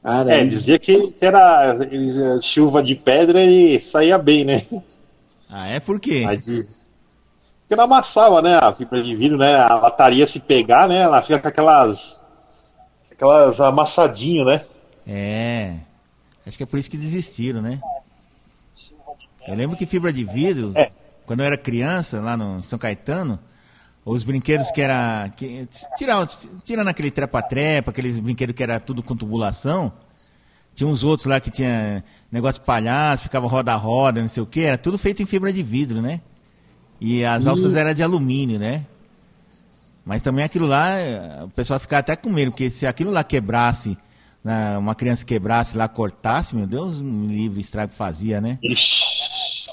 [0.03, 4.63] Cara, É, dizia que, era eh, chuva de pedra e saía bem, né?
[5.49, 6.23] Ah, é por quê?
[6.37, 6.82] Diz-
[7.63, 8.59] Porque não amassava, né?
[8.61, 9.55] A fibra de vidro, né?
[9.55, 10.97] A lataria se pegar, né?
[11.01, 12.27] Ela fica com aquelas.
[13.11, 14.65] aquelas amassadinho, né?
[15.07, 15.75] É.
[16.45, 17.79] Acho que é por isso que desistiram, né?
[19.47, 20.89] Eu lembro que fibra de vidro, É.
[21.25, 23.39] quando eu era criança, lá no São Caetano,
[24.05, 25.29] os brinquedos que era.
[25.35, 26.27] Que, tirando,
[26.63, 29.91] tirando aquele trepa-trepa, aqueles brinquedos que era tudo com tubulação,
[30.75, 34.61] tinha uns outros lá que tinha negócio de palhaço, ficava roda-roda, não sei o que,
[34.61, 36.21] era tudo feito em fibra de vidro, né?
[37.05, 38.85] E as alças eram de alumínio, né?
[40.05, 43.23] Mas também aquilo lá, eh, o pessoal ficava até com medo, porque se aquilo lá
[43.25, 43.97] quebrasse,
[44.43, 48.57] né, uma criança quebrasse lá, cortasse, meu Deus, um livre estrago fazia, né?
[48.63, 49.69] Ixi,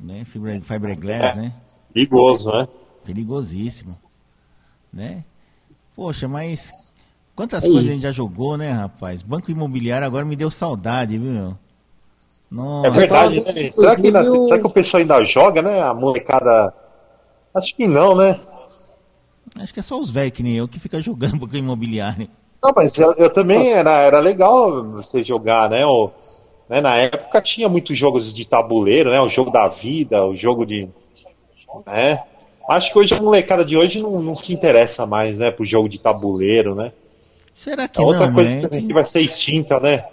[0.00, 0.24] né?
[0.24, 1.42] Fibra, fiberglass, É.
[1.42, 1.52] né?
[1.92, 2.68] perigoso, né?
[3.04, 3.94] Perigosíssimo,
[4.92, 5.24] né?
[5.94, 6.72] Poxa, mas
[7.34, 7.92] quantas É coisas a isso.
[7.94, 9.20] gente já jogou, né, rapaz?
[9.22, 11.58] Banco imobiliário agora me deu saudade, viu, meu?
[12.50, 13.40] É Nossa, verdade, né?
[13.40, 15.82] Inclusive, Será que, ainda- o- será que o pessoal ainda joga, né?
[15.82, 16.72] A molecada.
[17.54, 18.38] Acho que não, né?
[19.58, 22.28] acho que é só os velhos que nem eu que fica jogando banco imobiliário.
[22.62, 25.84] Não, mas eu, eu também era, era legal você jogar, né?
[25.86, 26.10] O,
[26.68, 26.80] né?
[26.80, 29.20] Na época tinha muitos jogos de tabuleiro, né?
[29.20, 30.88] O jogo da vida, o jogo de.
[31.86, 32.22] Né?
[32.68, 35.50] Acho que hoje a molecada de hoje não, não se interessa mais, né?
[35.50, 36.92] Pro jogo de tabuleiro, né?
[37.54, 38.62] Será que É outra não, coisa né?
[38.62, 40.04] também que vai ser extinta, né?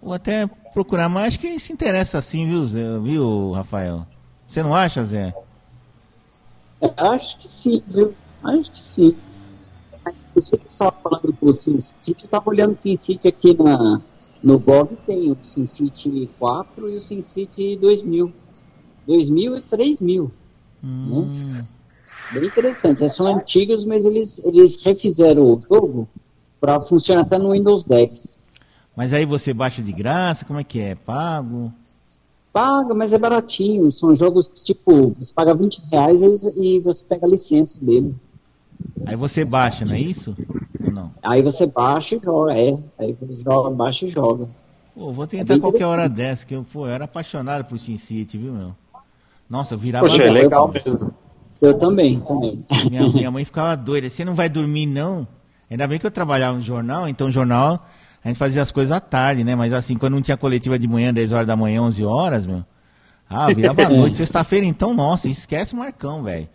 [0.00, 0.48] Vou até
[0.78, 4.06] procurar, mas acho que se interessa assim, viu, Zé, viu, Rafael?
[4.46, 5.34] Você não acha, Zé?
[6.96, 8.14] Acho que sim, viu?
[8.44, 9.16] Acho que sim.
[10.36, 14.00] Você que estava falando do SimCity, eu estava olhando o SimCity aqui na,
[14.44, 18.32] no GOG, tem o SimCity 4 e o SimCity 2000.
[19.08, 20.30] 2000 e 3000.
[20.84, 21.64] Hum,
[22.32, 23.00] Bem interessante.
[23.00, 26.08] Eles são antigos, mas eles, eles refizeram o jogo
[26.60, 28.38] para funcionar até no Windows 10.
[28.98, 30.96] Mas aí você baixa de graça, como é que é?
[30.96, 31.72] Pago?
[32.52, 33.92] Paga, mas é baratinho.
[33.92, 38.12] São jogos tipo, você paga 20 reais e você pega a licença dele.
[39.06, 40.36] Aí você baixa, não é isso?
[40.84, 41.12] Ou não?
[41.22, 42.76] Aí você baixa e joga, é.
[42.98, 44.48] Aí você joga, baixa e joga.
[44.96, 47.78] Pô, vou É tentar bem qualquer hora dessa, que eu, pô, eu era apaixonado por
[47.78, 48.74] SimCity, viu, meu?
[49.48, 50.82] Nossa, eu virava Poxa, é legal meu.
[50.84, 51.14] mesmo.
[51.62, 52.64] Eu também, também.
[52.90, 54.10] Minha, minha mãe ficava doida.
[54.10, 55.24] Você não vai dormir, não?
[55.70, 57.78] Ainda bem que eu trabalhava no jornal, então jornal
[58.28, 59.54] a gente fazia as coisas à tarde, né?
[59.56, 62.64] Mas assim, quando não tinha coletiva de manhã, 10 horas da manhã, 11 horas, meu.
[63.28, 66.48] Ah, virava a noite, sexta-feira, então, nossa, esquece o Marcão, velho.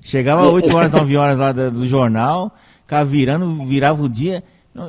[0.00, 4.42] Chegava 8 horas, 9 horas lá do, do jornal, ficava virando, virava o dia.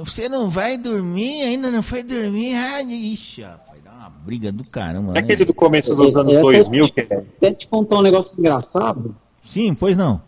[0.03, 2.55] Você não vai dormir, ainda não foi dormir.
[2.55, 5.11] Ah, ixi, rapaz, dá uma briga do caramba.
[5.11, 5.19] É né?
[5.19, 7.01] aquele do começo dos anos Eu até- 2000 que.
[7.01, 9.15] Até te contar um negócio engraçado.
[9.45, 10.21] Sim, pois não.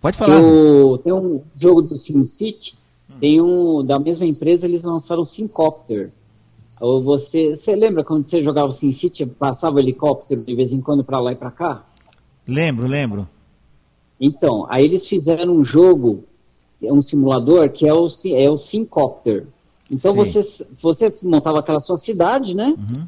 [0.00, 0.40] Pode falar.
[0.40, 2.78] O- tem um jogo do SimCity,
[3.20, 6.10] tem um da mesma empresa, eles lançaram o Syncopter.
[6.80, 10.80] Ou você, você lembra quando você jogava o SimCity, passava o helicóptero de vez em
[10.80, 11.84] quando para lá e para cá?
[12.48, 13.28] Lembro, lembro.
[14.18, 16.24] Então, aí eles fizeram um jogo,
[16.82, 19.46] um simulador que é o, é o Syncopter.
[19.90, 20.18] Então Sim.
[20.18, 22.74] você, você montava aquela sua cidade, né?
[22.78, 23.06] Uhum.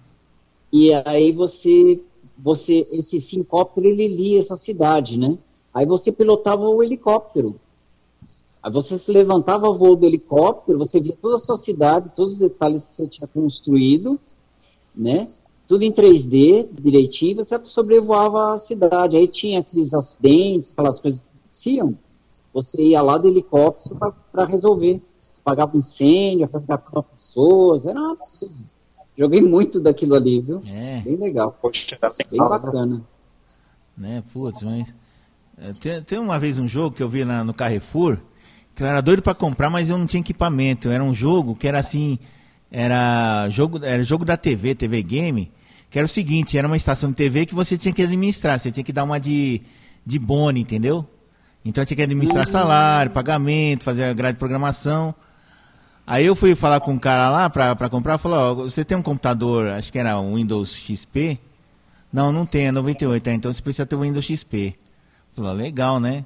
[0.70, 2.00] E aí você,
[2.36, 5.38] você, esse Syncopter ele lia essa cidade, né?
[5.72, 7.58] Aí você pilotava o helicóptero.
[8.62, 12.34] Aí você se levantava ao voo do helicóptero, você via toda a sua cidade, todos
[12.34, 14.20] os detalhes que você tinha construído,
[14.94, 15.26] né?
[15.66, 19.16] Tudo em 3D, direitinho, você sobrevoava a cidade.
[19.16, 21.98] Aí tinha aqueles acidentes, aquelas coisas que aconteciam,
[22.52, 23.96] você ia lá do helicóptero
[24.30, 25.02] para resolver.
[25.42, 28.64] Pagava incêndio, resgatava pessoas, era uma coisa.
[29.16, 30.62] Joguei muito daquilo ali, viu?
[30.70, 32.58] É, Bem legal, Poxa, era bem legal, né?
[32.60, 33.02] bacana.
[33.96, 34.94] né, putz, mas.
[35.58, 38.18] é, Tem, tem uma vez um jogo que eu vi na- no Carrefour,
[38.74, 40.90] que eu era doido pra comprar, mas eu não tinha equipamento.
[40.90, 42.18] Era um jogo que era assim.
[42.70, 45.52] Era jogo, era jogo da TV, TV Game,
[45.90, 48.72] que era o seguinte, era uma estação de TV que você tinha que administrar, você
[48.72, 49.60] tinha que dar uma de,
[50.06, 51.06] de bone, entendeu?
[51.62, 55.14] Então tinha que administrar salário, pagamento, fazer a grade de programação.
[56.06, 58.96] Aí eu fui falar com um cara lá pra, pra comprar, falou, ó, você tem
[58.96, 61.38] um computador, acho que era um Windows XP?
[62.12, 64.74] Não, não tem, é 98, é, então você precisa ter o Windows XP.
[65.36, 66.24] Falou, legal, né?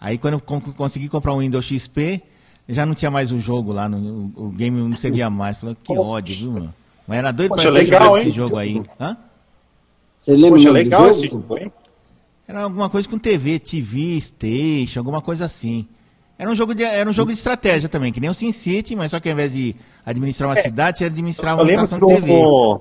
[0.00, 2.22] Aí quando eu con- consegui comprar um Windows XP,
[2.68, 5.56] já não tinha mais o jogo lá, no- o, o game não servia mais.
[5.58, 6.74] Falei, que ódio, viu, mano?
[7.06, 8.34] Mas era doido Poxa, pra legal, jogar esse hein?
[8.34, 8.82] jogo aí.
[9.00, 9.16] Hã?
[10.16, 11.10] Você lembra Poxa, legal jogo?
[11.10, 11.72] esse jogo, hein?
[12.48, 15.86] Era alguma coisa com TV, TV, Station, alguma coisa assim.
[16.38, 19.10] Era um jogo de, era um jogo de estratégia também, que nem o SimCity, mas
[19.10, 19.74] só que ao invés de
[20.04, 22.30] administrar uma cidade, você administrava uma estação de TV.
[22.42, 22.80] o-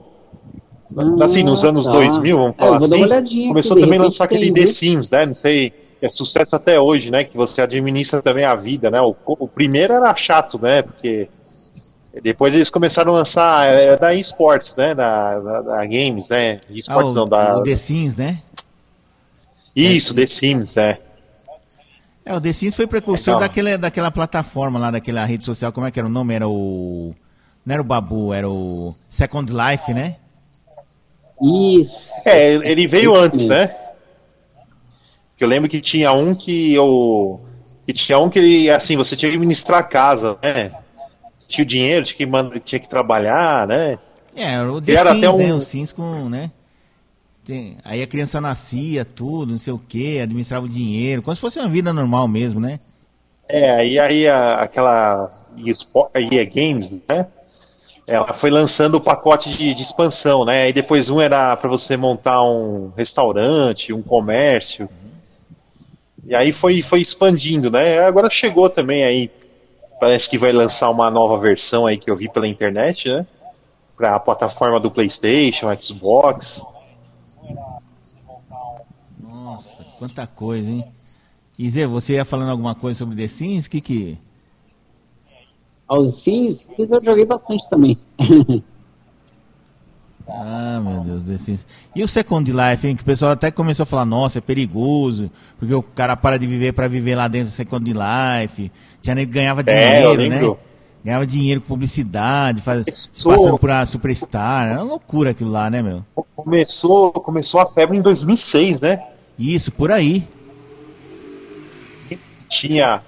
[1.24, 1.91] assim, nos Ah, anos tá.
[1.93, 2.78] 2000, vamos É, falar
[3.20, 4.51] assim, começou também a lançar aquele?
[4.51, 5.26] The Sims, né?
[5.26, 7.24] Não sei, que é sucesso até hoje, né?
[7.24, 9.02] Que você administra também a vida, né?
[9.02, 10.82] O, o primeiro era chato, né?
[10.82, 11.30] Porque
[12.22, 14.93] depois eles começaram a lançar, é da eSports, né?
[14.93, 16.62] Da, da, da Games, né?
[16.70, 17.58] Ah, eSports o, não, da...
[17.58, 18.41] o The Sims, né?
[19.76, 20.98] Isso, The Sims, né?
[22.26, 23.48] É, o The Sims foi precursor Legal.
[23.48, 26.34] daquela, daquela plataforma lá, daquela rede social, como é que era o nome?
[26.34, 27.14] Era o...
[27.66, 30.18] Não era o Babu, era o Second Life, né?
[31.80, 32.10] Isso.
[32.24, 33.76] É, ele veio antes, né?
[35.38, 37.40] Que eu lembro que tinha um que o
[37.86, 40.72] que tinha um que ele assim, você tinha que administrar a casa, né?
[41.48, 44.00] Tinha o dinheiro, tinha que manda, tinha que trabalhar, né?
[44.36, 45.54] É, era o The era Sims, até né?
[45.54, 46.52] um- O Sims com, né?
[47.46, 51.42] Tem- aí a criança nascia, tudo, não sei o que, administrava o dinheiro, como se
[51.42, 52.80] fosse uma vida normal mesmo, né?
[53.48, 55.30] É, aí aí a- aquela
[56.16, 57.28] EA Games, né?
[58.08, 60.64] Ela foi lançando o pacote de, de expansão, né?
[60.64, 64.88] Aí depois um era para você montar um restaurante, um comércio.
[66.26, 68.00] E aí foi, foi expandindo, né?
[68.00, 69.32] Agora chegou também aí.
[70.00, 73.28] Parece que vai lançar uma nova versão aí que eu vi pela internet, né?
[73.96, 76.62] Pra plataforma do PlayStation, Xbox.
[79.20, 80.86] Nossa, quanta coisa, hein?
[81.58, 83.66] E Zé, você ia falando alguma coisa sobre The Sims?
[83.68, 84.18] O que que...
[85.88, 87.96] Aos Sims, Sims eu joguei bastante também.
[90.28, 91.66] Ah, meu Deus, Sims.
[91.96, 92.96] E o Second Life, hein?
[92.96, 96.48] Que o pessoal até começou a falar, nossa, é perigoso, porque o cara para de
[96.48, 98.72] viver para viver lá dentro do Second Life.
[99.02, 100.40] Tinha nem ganhava É, dinheiro, né?
[100.40, 100.60] lembro.
[101.04, 103.30] Ganhava dinheiro com publicidade, faz, Isso.
[103.30, 104.70] passando por a Superstar.
[104.70, 106.04] Era uma loucura aquilo lá, né, meu?
[106.36, 109.04] Começou, começou a febre em 2006, né?
[109.38, 110.28] Isso, por aí.
[112.50, 113.02] Tinha,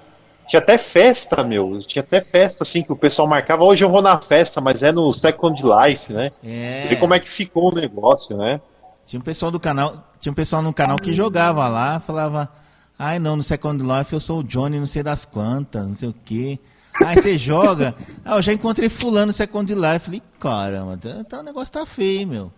[0.48, 1.78] tinha até festa, meu.
[1.80, 3.62] Tinha até festa, assim, que o pessoal marcava.
[3.62, 6.30] Hoje eu vou na festa, mas é no Second Life, né?
[6.42, 6.78] É.
[6.78, 8.60] Você vê como é que ficou o negócio, né?
[9.06, 12.50] Tinha um pessoal do canal, tinha um pessoal no canal que jogava lá, falava,
[12.98, 16.08] ai não, no Second Life eu sou o Johnny, não sei das quantas, não sei
[16.08, 16.58] o quê.
[17.04, 17.94] Aí você joga,
[18.24, 21.86] ah, eu já encontrei fulano no Second Life, falei, caramba, tá, tá- o negócio tá
[21.86, 22.52] feio, meu.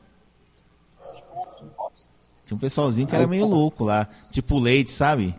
[2.46, 5.36] Tinha um pessoalzinho que era meio louco lá, tipo o Leite, sabe?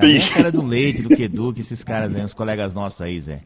[0.00, 3.40] Bem a cara do Leite, do Keduque, esses caras aí, os colegas nossos aí, Zé.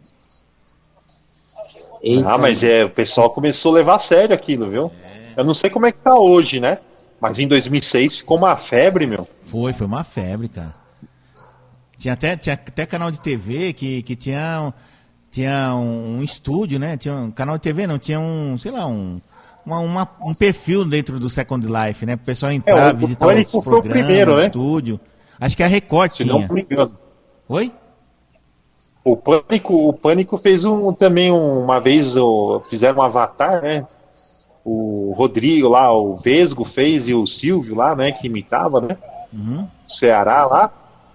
[2.03, 4.91] Eita, Ah, mas é, o pessoal começou a levar a sério aquilo, viu?
[5.37, 6.79] Eu não sei como é que tá hoje, né?
[7.21, 9.29] Mas em 2006 ficou uma febre, meu.
[9.45, 10.73] Foi, foi uma febre, cara.
[11.97, 14.73] Tinha até, tinha até canal de TV que, que tinha, um-
[15.31, 16.97] tinha um, um estúdio, né?
[16.97, 19.21] Tinha um canal de TV, não, tinha um, sei lá, um,
[19.65, 22.17] uma, uma- um perfil dentro do Second Life, né?
[22.17, 24.47] Pro pessoal entrar, É, o visitar Pânico os foi o programas, primeiro, né?
[24.47, 25.01] estúdio.
[25.45, 26.53] Acho que a Record Se não tinha.
[26.53, 26.97] me engano.
[27.49, 27.73] Oi?
[29.05, 33.85] O Pânico, o Pânico fez um, também um- uma vez, o, fizeram um avatar, né?
[34.65, 38.13] O Rodrigo lá, o Vesgo fez e o Silvio lá, né?
[38.13, 38.97] Que imitava, né?
[39.33, 39.67] Uhum.
[39.89, 40.73] O Ceará lá.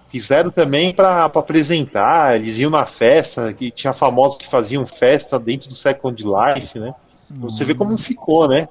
[0.08, 5.68] Fizeram também para apresentar, eles iam na festa, que tinha famosos que faziam festa dentro
[5.68, 6.94] do Second Life, né?
[7.40, 8.68] Você vê como ficou, né?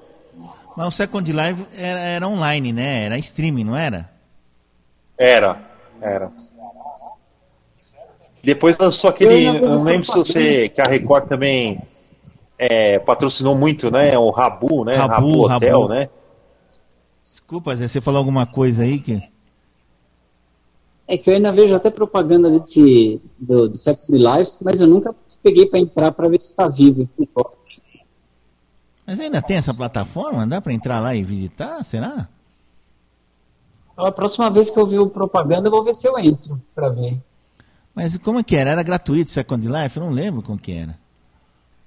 [0.76, 3.04] Mas o Second Life era, era online, né?
[3.04, 4.08] Era streaming, não era?
[5.18, 5.60] Era,
[6.00, 6.32] era.
[8.42, 9.44] Depois lançou aquele.
[9.46, 10.68] Eu não lembro se você.
[10.68, 11.82] Que a Record também
[12.58, 14.16] é, patrocinou muito, né?
[14.16, 14.94] O Rabu, né?
[14.94, 15.88] Rabu, Hotel, Rabu.
[15.92, 16.08] né?
[17.22, 19.22] Desculpa, Zé, você falou alguma coisa aí que.
[21.06, 25.14] É que eu ainda vejo até propaganda desse, do, do Second Life, mas eu nunca
[25.42, 27.08] peguei para entrar para ver se está vivo.
[29.06, 30.46] Mas ainda tem essa plataforma?
[30.46, 31.82] Dá pra entrar lá e visitar?
[31.82, 32.28] Será?
[33.98, 36.88] A próxima vez que eu ver o propaganda, eu vou ver se eu entro para
[36.88, 37.18] ver.
[37.92, 38.70] Mas como é que era?
[38.70, 39.96] Era gratuito Second Life?
[39.96, 40.96] Eu não lembro como que era.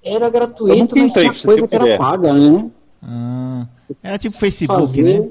[0.04, 2.70] Era gratuito, mas tinha coisa que era paga, né?
[3.02, 3.66] Ah,
[4.02, 5.30] era tipo Facebook, Fazer- né?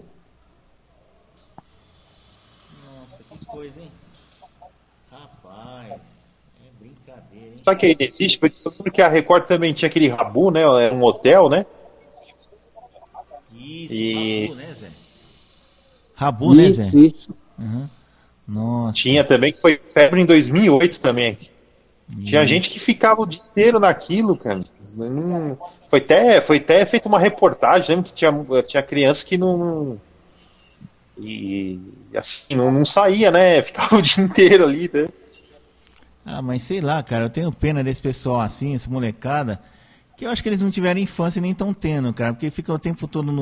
[2.99, 3.91] Nossa, que coisa, hein?
[5.11, 7.61] Rapaz, é brincadeira, hein?
[7.63, 10.61] Só que ainda existe, porque a Record também tinha aquele Rabu, né?
[10.61, 11.63] Era um hotel, né?
[13.53, 14.80] Isso, E- Rabu, né, Zé?
[16.21, 16.87] Rabu, né, Zé?
[16.93, 17.35] Isso.
[17.57, 17.89] Uhum.
[18.47, 18.93] Nossa.
[18.93, 21.35] Tinha também, que foi febre em 2008 também.
[22.25, 24.63] Tinha gente que ficava o dia inteiro naquilo, cara.
[24.97, 25.57] Não-
[25.89, 28.31] foi, até, foi até feita uma reportagem, lembro que tinha,
[28.67, 29.99] tinha criança que não.
[31.17, 31.79] E
[32.15, 33.61] assim, não, não saía, né?
[33.63, 35.07] Ficava o dia inteiro ali, né?
[36.23, 39.59] Ah, mas sei lá, cara, eu tenho pena desse pessoal assim, essa molecada,
[40.17, 42.71] que eu acho que eles não tiveram infância e nem estão tendo, cara, porque fica
[42.71, 43.33] o tempo todo no